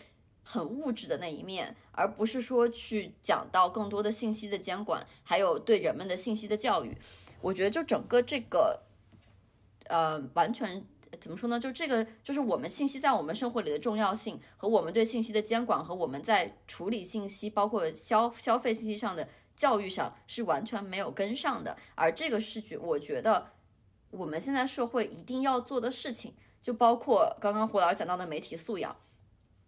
[0.51, 6.97] 很物质的那一面，而不是说去讲到更多的信息的监管，还有对人们的信息的教育。
[7.39, 8.81] 我觉得就整个这个，
[9.87, 10.85] 呃，完全
[11.21, 11.57] 怎么说呢？
[11.57, 21.77] 就这个就是我们信息在我们生活里的重要性和我们对信息的监管和我们在处理信息，包括消消费信息上的教育上是完全没有跟上的。
[21.95, 23.51] 而这个是觉我觉得
[24.09, 26.33] 我们现在社会一定要做的事情。
[26.61, 28.95] 就包括刚刚胡老师讲到的媒体素养，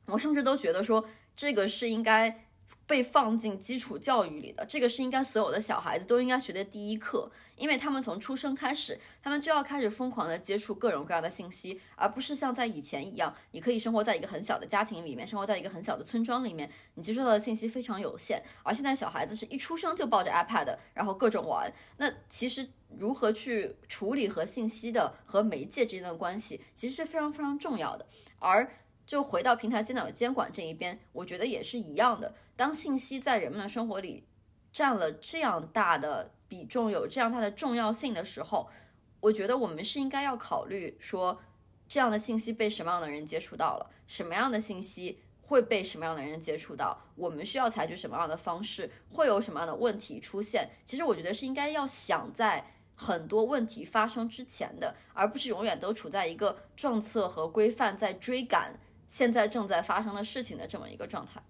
[0.05, 2.45] 我甚至都觉得说这个是应该
[2.85, 22.69] 被放进基础教育里的，这个是应该所有的小孩子都应该学的第一课，因为他们从出生开始，他们就要开始疯狂的接触各种各样的信息，而不是像在以前一样，你可以生活在一个很小的家庭里面，生活在一个很小的村庄里面，你接触到的信息非常有限，而现在小孩子是一出生就抱着 iPad，然后各种玩，那其实。
[22.95, 28.05] 如何去处理和信息的和媒介之间的关系，其实是非常非常重要的。
[28.37, 28.69] 而
[29.13, 32.33] 就回到平台监管监管这一边，我觉得也是一样的。
[32.55, 34.25] 当信息在人们的生活里
[34.71, 38.67] 占了这样大的比重，有这样大的重要性的时候，
[39.19, 41.39] 我觉得我们是应该要考虑说，
[41.87, 45.19] 这样的信息被什么样的人接触到了，什么样的信息。
[45.43, 46.99] 会被什么样的人接触到？
[47.15, 48.89] 我们需要采取什么样的方式？
[49.11, 50.71] 会有什么样的问题出现？
[50.83, 52.65] 其实我觉得是应该要想在。
[52.95, 61.41] 很多问题发生之前的，而不是永远都处在一个政策和规范在追赶现在正在发生的事情的这么一个状态。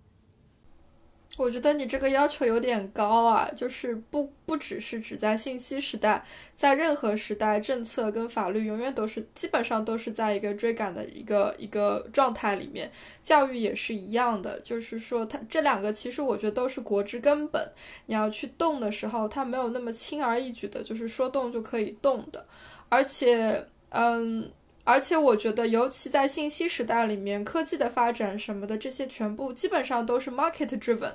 [1.35, 6.23] 我觉得你这个要求有点高啊，就是不不只是只在信息时代，
[6.55, 12.91] 在任何时代，政策跟法律永远都是基本上都是在一个追赶的一个一个状态里面。
[13.23, 17.67] 教育也是一样的，就是说它这两个其实我觉得都是国之根本。
[18.05, 22.45] 你要去动的时候，它没有那么轻而易举的，就是说动就可以动的，
[22.89, 24.51] 而且嗯。
[24.83, 31.13] 而且我觉得，尤其在信息时代里面，科技的发展什么的，这些全部基本上都是 market driven。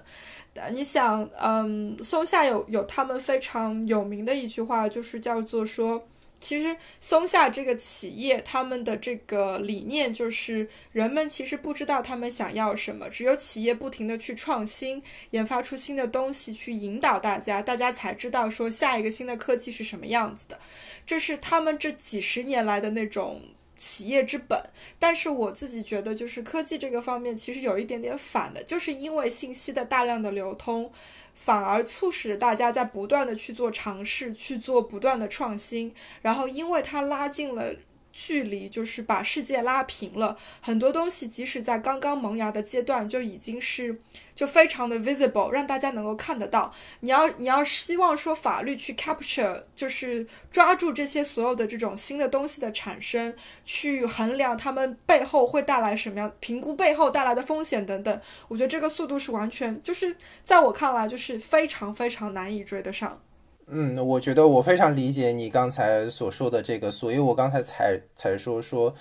[0.73, 6.09] 你想，嗯，松下有有他们非常有名的一句话，就是叫做说。
[6.41, 20.57] 其实松下这个企业，他们的这个理念就是，人们其实不知道他们想要什么，只有企业不停的去创新，研发出新的东西，去引导大家，大家才知道说下一个新的科技是什么样子的。
[21.05, 23.43] 这是他们这几十年来的那种
[23.79, 24.63] 企业之本。
[24.99, 30.93] 但是我自己觉得，就是科技这个方面其实有一点点反的，就是因为信息的大量的流通。
[31.35, 37.75] 反而促使大家在不断的去做尝试，去做不断的创新，然后因为它拉近了。
[38.11, 43.97] 距离就是把世界拉平了，很多东西即使在刚刚萌芽的阶段就已经是
[44.39, 46.73] 就非常的 visible，让大家能够看得到。
[47.01, 53.35] 你要你要希望说法律去 capture，就是抓住这些所有的这种新的东西的产生，
[53.65, 58.21] 去衡量他们背后会带来什么样，评估背后带来的风险等等。
[58.47, 63.21] 我觉得这个速度是完全就是在我看来就是非常非常难以追得上。
[63.67, 68.95] 嗯，我觉得我非常理解你刚才所说的这个，所以我刚才才才说说，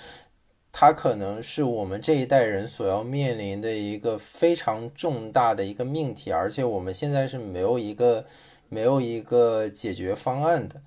[0.80, 8.24] 它可能是我们这一代人所要面临的一个非常重大的一个命题，而且我们现在是没有一个
[8.70, 10.80] 没有一个解决方案的。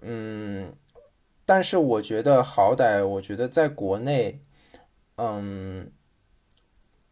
[0.00, 0.72] 嗯，
[1.44, 4.40] 但是我觉得好歹，我觉得在国内，
[5.16, 5.92] 嗯。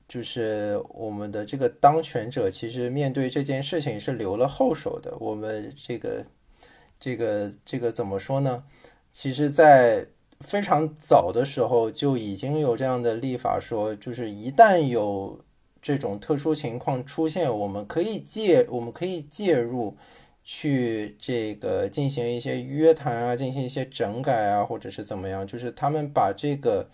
[0.06, 5.14] 就是我们的这个当权者，其实面对这件事情是留了后手的。
[5.18, 6.24] 我们这个、
[7.00, 8.64] 这个、这个怎么说呢？
[9.12, 10.06] 其实，在
[10.46, 15.40] 非常早的时候就已经有这样的立法，说就是一旦有
[15.82, 19.96] 这种特殊情况出现，我们可以介，我们可以介入，
[20.44, 25.46] 去这个进行一些约谈啊，进行一些整改啊，或者是怎么样。
[25.46, 26.88] 就是他们把这个。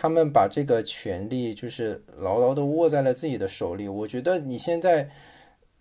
[0.00, 3.88] 他们把这个权利就是牢牢的握在了自己的手里。
[3.88, 5.10] 我觉得你现在，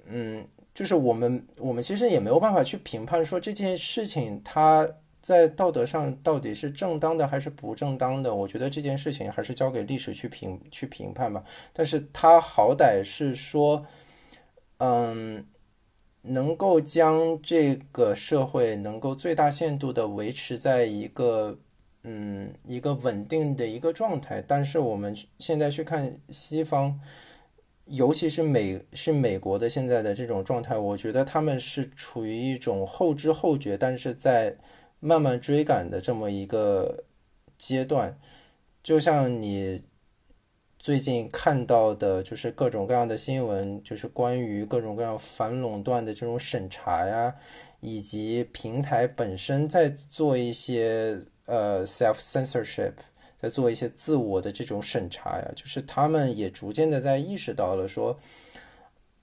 [0.08, 0.44] 嗯，
[0.74, 4.90] 就是我们我们其实也没有办法去评判说这件事情它
[5.28, 8.34] 在道德上到底是正当的还是不正当的。
[8.34, 11.44] 我觉得这件事情还是交给历史去评去评判吧。
[11.74, 13.86] 但是他好歹是说，
[14.78, 15.46] 嗯，
[16.22, 21.58] 能够将这个社会能够最大限度的维持在一个。
[22.10, 26.98] 嗯，一个稳定的一个状态，但是我们现在去看西方，
[27.88, 34.56] 尤其是美是美国的现在的这种状态，我觉得他们是处于一种后知后觉，但是在
[35.00, 37.04] 慢慢追赶的这么一个
[37.58, 38.20] 阶段。
[38.84, 39.84] 就像你
[40.80, 47.36] 最近看到的，就是各种各样的新闻，就是关于各种各样反垄断的这种审查呀，
[47.80, 51.22] 以及平台本身在做一些。
[51.50, 52.92] 呃，self censorship
[53.40, 58.20] 在做一些自我的这种审查呀，就是他们也逐渐的在意识到了说，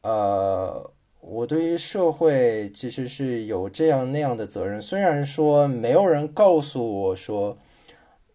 [0.00, 0.90] 呃，
[1.26, 7.56] 我对于社会其实是有这样那样的责任，虽然说没有人告诉我说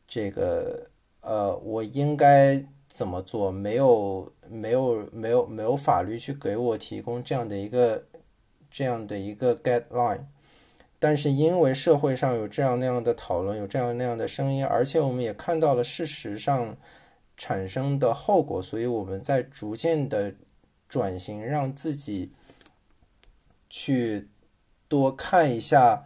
[0.08, 0.90] 这个
[1.22, 8.04] 呃我应该怎么做，没有没有没有没有法律去给我提供这样的一个
[8.72, 10.26] 这样的一个 guideline。
[10.98, 16.76] 但是因为社会上有这样那样的讨论，有这样那样的声音，而且我们也看到了事实上
[17.38, 20.34] 产生的后果，所以我们在逐渐的
[20.90, 22.32] 转型，让自己
[23.70, 24.28] 去
[24.88, 26.06] 多看一下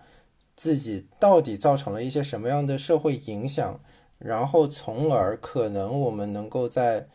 [0.56, 3.80] 自己到底造成了一些什么样的社会影响，
[4.20, 7.08] 然后从而可能我们能够在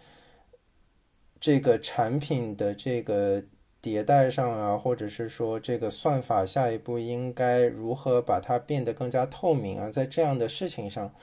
[1.41, 3.45] 这个产品的这个。
[3.81, 11.15] 迭代上啊，或者是说这个算法下一步应该如何把它变得更加透明啊，在这样的事情上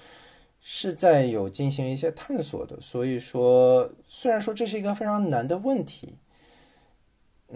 [0.61, 2.79] 是在有进行一些探索的。
[2.79, 6.15] 所以说，虽然说这是一个非常难的问题，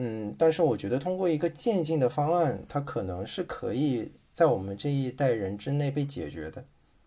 [0.01, 6.63] 嗯，但是我觉得通过一个渐进的方案，它可能是可以在我们这一代人之内被解决的。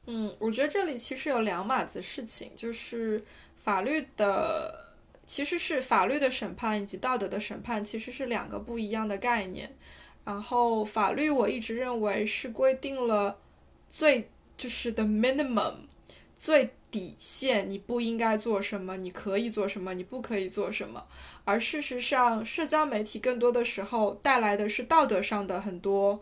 [0.07, 3.25] 嗯，我觉得这里其实有两码子事情，就是
[3.65, 4.79] 法律的。
[5.25, 9.73] 其实是法律的审判以及道德的审判，其实是两个不一样的概念。
[10.25, 13.39] 然后法律我一直认为是规定了
[13.89, 14.29] 最
[14.59, 15.75] 就是 the minimum
[16.37, 21.03] 最底线，你不应该做什么，你可以做什么，你不可以做什么。
[21.45, 26.21] 而事实上，社交媒体更多的时候带来的是道德上的很多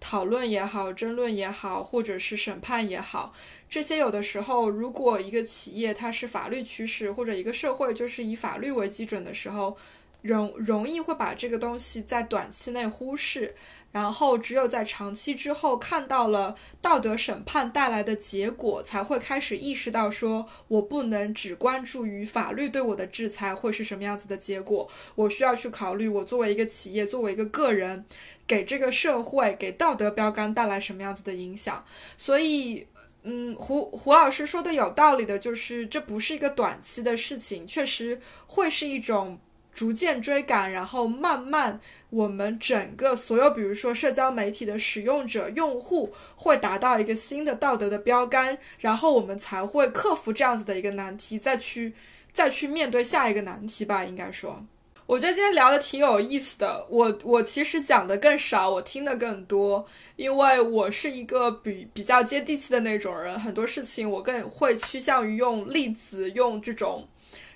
[0.00, 3.34] 讨论也好、争论也好，或者是审判也好。
[3.68, 9.76] 这些有的时候，如果一个企业它是法律驱使，或者一个社会就是以法律为基准的时候，
[10.22, 13.54] 容容易会把这个东西在短期内忽视，
[13.92, 28.04] 然后只有在长期之后看到了道德审判带来的结果，才会开始意识到说，我不能只关注于法律对我的制裁会是什么样子的结果，我需要去考虑我作为一个企业，作为一个个人，
[28.46, 31.84] 给这个社会给道德标杆带来什么样子的影响，
[32.16, 32.86] 所以。
[33.24, 39.38] 嗯，胡胡老师说的有道理的，就是这不是一个短期的事情，确实会是一种
[39.72, 41.80] 逐渐追赶，然后慢慢
[42.12, 51.94] 我们整个所有，比如说社交媒体的使用者、用户会达到一个新的道德的标杆，然后我们才会克服这样子的一个难题，再去
[52.30, 54.62] 再去面对下一个难题吧，应该说。
[55.06, 59.84] 我觉得今天聊的挺有意思的，我我其实讲的更少，我听的更多，
[60.16, 67.08] 因为我是一个比比较接地气的那种人，很多事情我更会趋向于用例子，用这种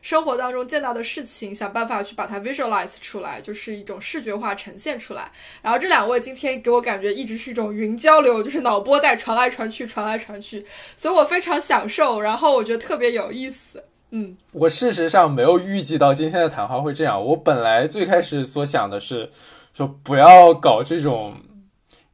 [0.07, 5.29] 生活当中见到的事情，想办法去把它 visualize 出来，就是一种视觉化呈现出来。
[5.61, 10.65] 然后这两位今天给我感觉一直是一种云交流，就是脑波在传来传去，传来传去，
[10.97, 13.83] 所以我非常享受，然后我觉得特别有意思。
[14.13, 17.21] 嗯，我事实上没有预计到今天的谈话会这样。
[17.21, 19.29] 我本来最开始所想的是，
[19.73, 21.35] 说不要搞这种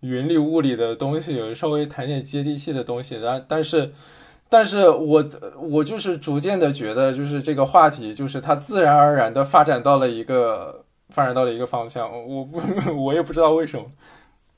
[0.00, 3.20] 云里雾里的东西，有稍微谈点接地气的东西。
[3.22, 3.92] 但但是，
[4.52, 5.24] 但是我
[5.58, 12.06] 我就是逐渐的觉得，就是这个话题，就是它自然而然的发展到了一个发展到了一个方向。
[12.12, 12.60] 我不，
[13.02, 13.86] 我也不知道为什么，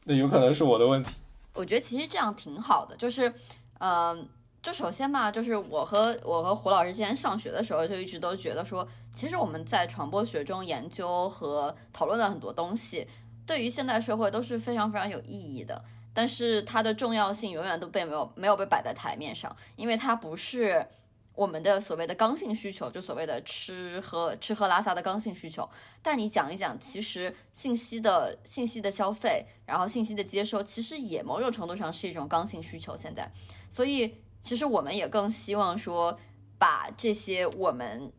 [0.02, 1.12] 那有可能是我的问题。
[1.52, 3.32] 我觉得其实这样挺好的，就是
[3.78, 4.28] 嗯。
[4.64, 13.06] 就首先嘛，就是我和我和胡老师之前上学的时候，就一直都觉得说，其实我们在传播学中研究和讨论的很多东西，
[13.46, 15.84] 对于现代社会都是非常非常有意义的。
[16.14, 20.86] 但是它的重要性永远都被没有没有被摆在台面上，因为它不是
[21.34, 25.68] 我们的所谓的刚性需求，就所谓的吃喝吃喝拉撒的刚性需求。
[26.00, 32.96] 但你讲一讲，其实信息的信息的消费，然后信息的接收，其实也某种程度上是一种刚性需求。
[32.96, 33.30] 现在，
[33.68, 34.14] 所以。
[34.44, 36.18] 其实我们也更希望说，
[36.58, 38.12] 把这些我们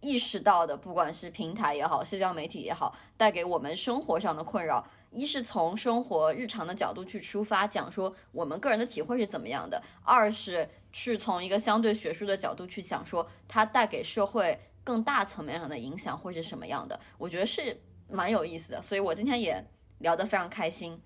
[0.00, 16.98] 意识到的，不管是平台也好，社交媒体也好，带给我们生活上的困扰，一是从生活日常的角度去出发，讲说我们个人的体会是怎么样的；二是去从一个相对学术的角度去想说，它带给社会更大层面上的影响会是什么样的。
[17.16, 19.64] 我觉得是蛮有意思的，所以我今天也
[19.98, 21.00] 聊得非常开心。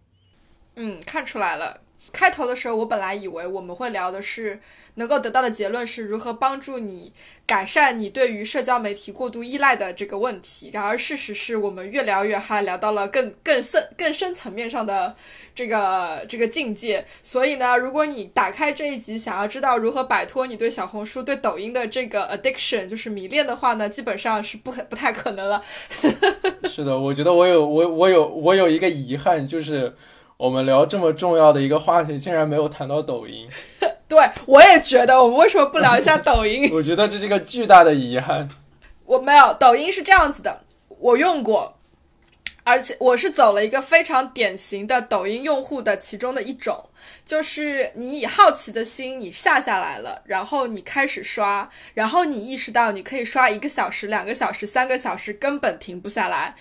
[0.74, 1.80] 嗯，看出来了。
[2.12, 4.60] 开头的时候，我本来以为我们会聊的是
[4.94, 7.12] 能够得到的结论是如何帮助你
[7.46, 10.70] 改善你对于社交媒体过度依赖的这个问题。
[10.72, 15.16] 然而事实是我们越聊越嗨，聊到了更 更深更深层面上的
[15.54, 17.04] 这个这个境界。
[17.22, 25.62] 所以呢，如果你打开这一集，想要知道如何摆脱你对小红书、对抖音的这个 addiction，就是迷恋的话呢，基本上是不可不太可能了。
[26.68, 29.94] 是的，我觉得我有我我有我有一个遗憾就是。
[30.42, 33.48] 我们聊这么重要的一个话题，竟然没有谈到抖音。
[34.08, 36.68] 对我也觉得，我们为什么不聊一下抖音？
[36.74, 38.48] 我觉得这是个巨大的遗憾。
[39.04, 41.78] 我没有，抖音是这样子的，我用过，
[42.64, 46.90] 而且我是走了一个非常典型的抖音用户的其中的一种，
[47.24, 56.56] 就是你以好奇的心你下下来了，然后你开始刷，然后你意识到你可以刷一个小时、两个小时、三个小时，根本停不下来。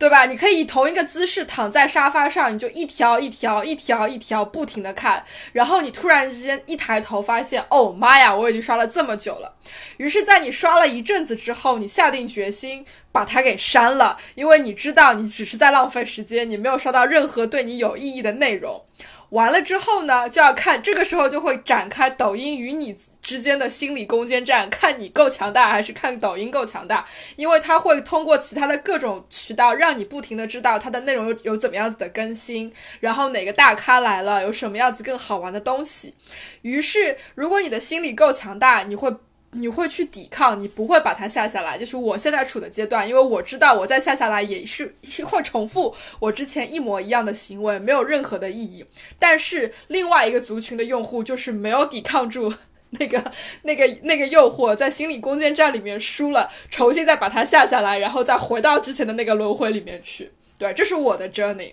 [0.00, 0.24] 对吧？
[0.24, 5.22] 你可以同一个姿势躺在沙发上，你就一条一条、一条一条不停的看，
[5.52, 9.54] 然后你突然之间一抬头，发现，哦妈呀，我已经刷了这么久了。
[9.98, 12.82] 于是，在你刷了一阵子之后，你下定决心
[13.12, 18.84] 把它给删了，因为你知道你只是在浪费时间，你没有刷到任何对你有意义的内容。
[19.30, 22.96] 完了之后呢，就要看这个时候就会展开抖音与你。
[23.22, 27.04] 之间的心理攻坚战，看你够强大还是看抖音够强大，
[27.36, 36.14] 因为它会通过其他的各种渠道，让你不停的知道它的内容有有怎么样子的更新，然后哪个大咖来了，有什么样子更好玩的东西。
[36.62, 39.14] 于是，如果你的心理够强大，你会
[39.52, 41.76] 你会去抵抗，你不会把它下下来。
[41.78, 44.94] 就是我现在处的阶段，因为我知道我再下下来也是
[45.24, 48.84] 会重复我之前一模一样的行为，没有任何的意义。
[49.18, 52.52] 但是另外一个族群的用户就是没有抵抗住。
[52.92, 53.22] 那个、
[53.62, 60.28] 那个、那个诱惑，在心理攻坚战里面输了，重新再把它下下来，然后再回到之前的那个轮回里面去。
[60.58, 61.70] 对，这是我的 journey。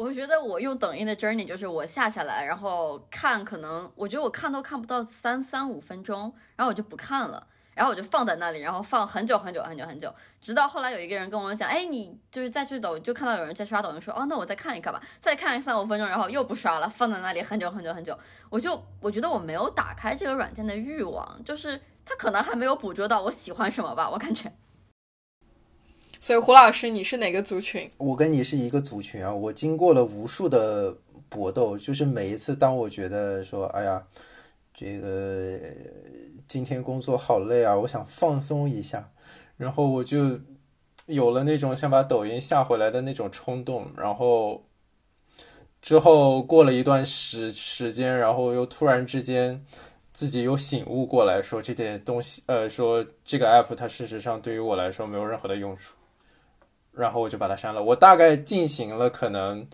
[0.00, 7.46] 我觉得我用抖音的 journey 就是我下下来，然后看，可能我觉得我看都看不到三三五分钟，然后我就不看了。
[7.74, 10.10] 然后我就放在那里，然后放很久很久很久很久，
[10.40, 18.18] 直到后来有一个人跟我讲，哎，你就是在去抖，就看到有人在刷抖音，说，哦，那我再看一看吧，再看三五分钟，然后又不刷了，放在那里很久很久很久，
[18.48, 24.50] 我就我觉得我没有打开这个软件的欲望，就是他可能还没有捕捉到我喜欢什么吧，我感觉。
[26.20, 27.90] 所以胡老师，你是哪个族群？
[27.96, 30.94] 我跟你是一个族群啊，我经过了无数的
[31.28, 34.06] 搏斗，就是每一次当我觉得说，哎呀，
[34.72, 35.58] 这个。
[36.48, 39.08] 今天工作好累啊，我想放松一下，
[39.56, 40.36] 然后我就
[41.06, 43.86] 有了那种想把抖音下回来的那种冲动。
[43.96, 44.60] 然后
[45.80, 49.64] 之后过了一段时时间，然后又突然之间
[50.12, 55.94] 自己又醒悟过来，说这点东西，呃，说这个 app 它事实上对于我来说没有任何的用处，
[56.92, 57.82] 然后我就把它删了。
[57.82, 59.66] 我大概进行了可能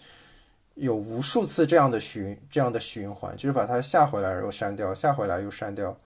[0.74, 5.96] 有无数次这样的循这样的循环，就是把它下回来然后删掉，下回来又删掉。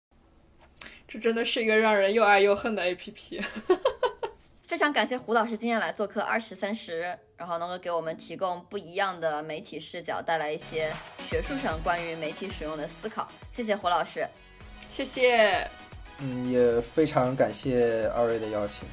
[1.09, 3.43] 这真的是一个让人又爱又恨的 A P P。
[4.63, 7.01] 非常感谢胡老师今天来做客二十三十，
[7.37, 10.93] 然后能够给我们提供不一样的媒体视角，带来一些
[11.29, 13.27] 学术上关于媒体使用的思考。
[13.53, 14.25] 谢谢胡老师，
[14.89, 15.69] 谢谢。
[16.21, 18.85] 嗯，也非常感谢二位的邀请。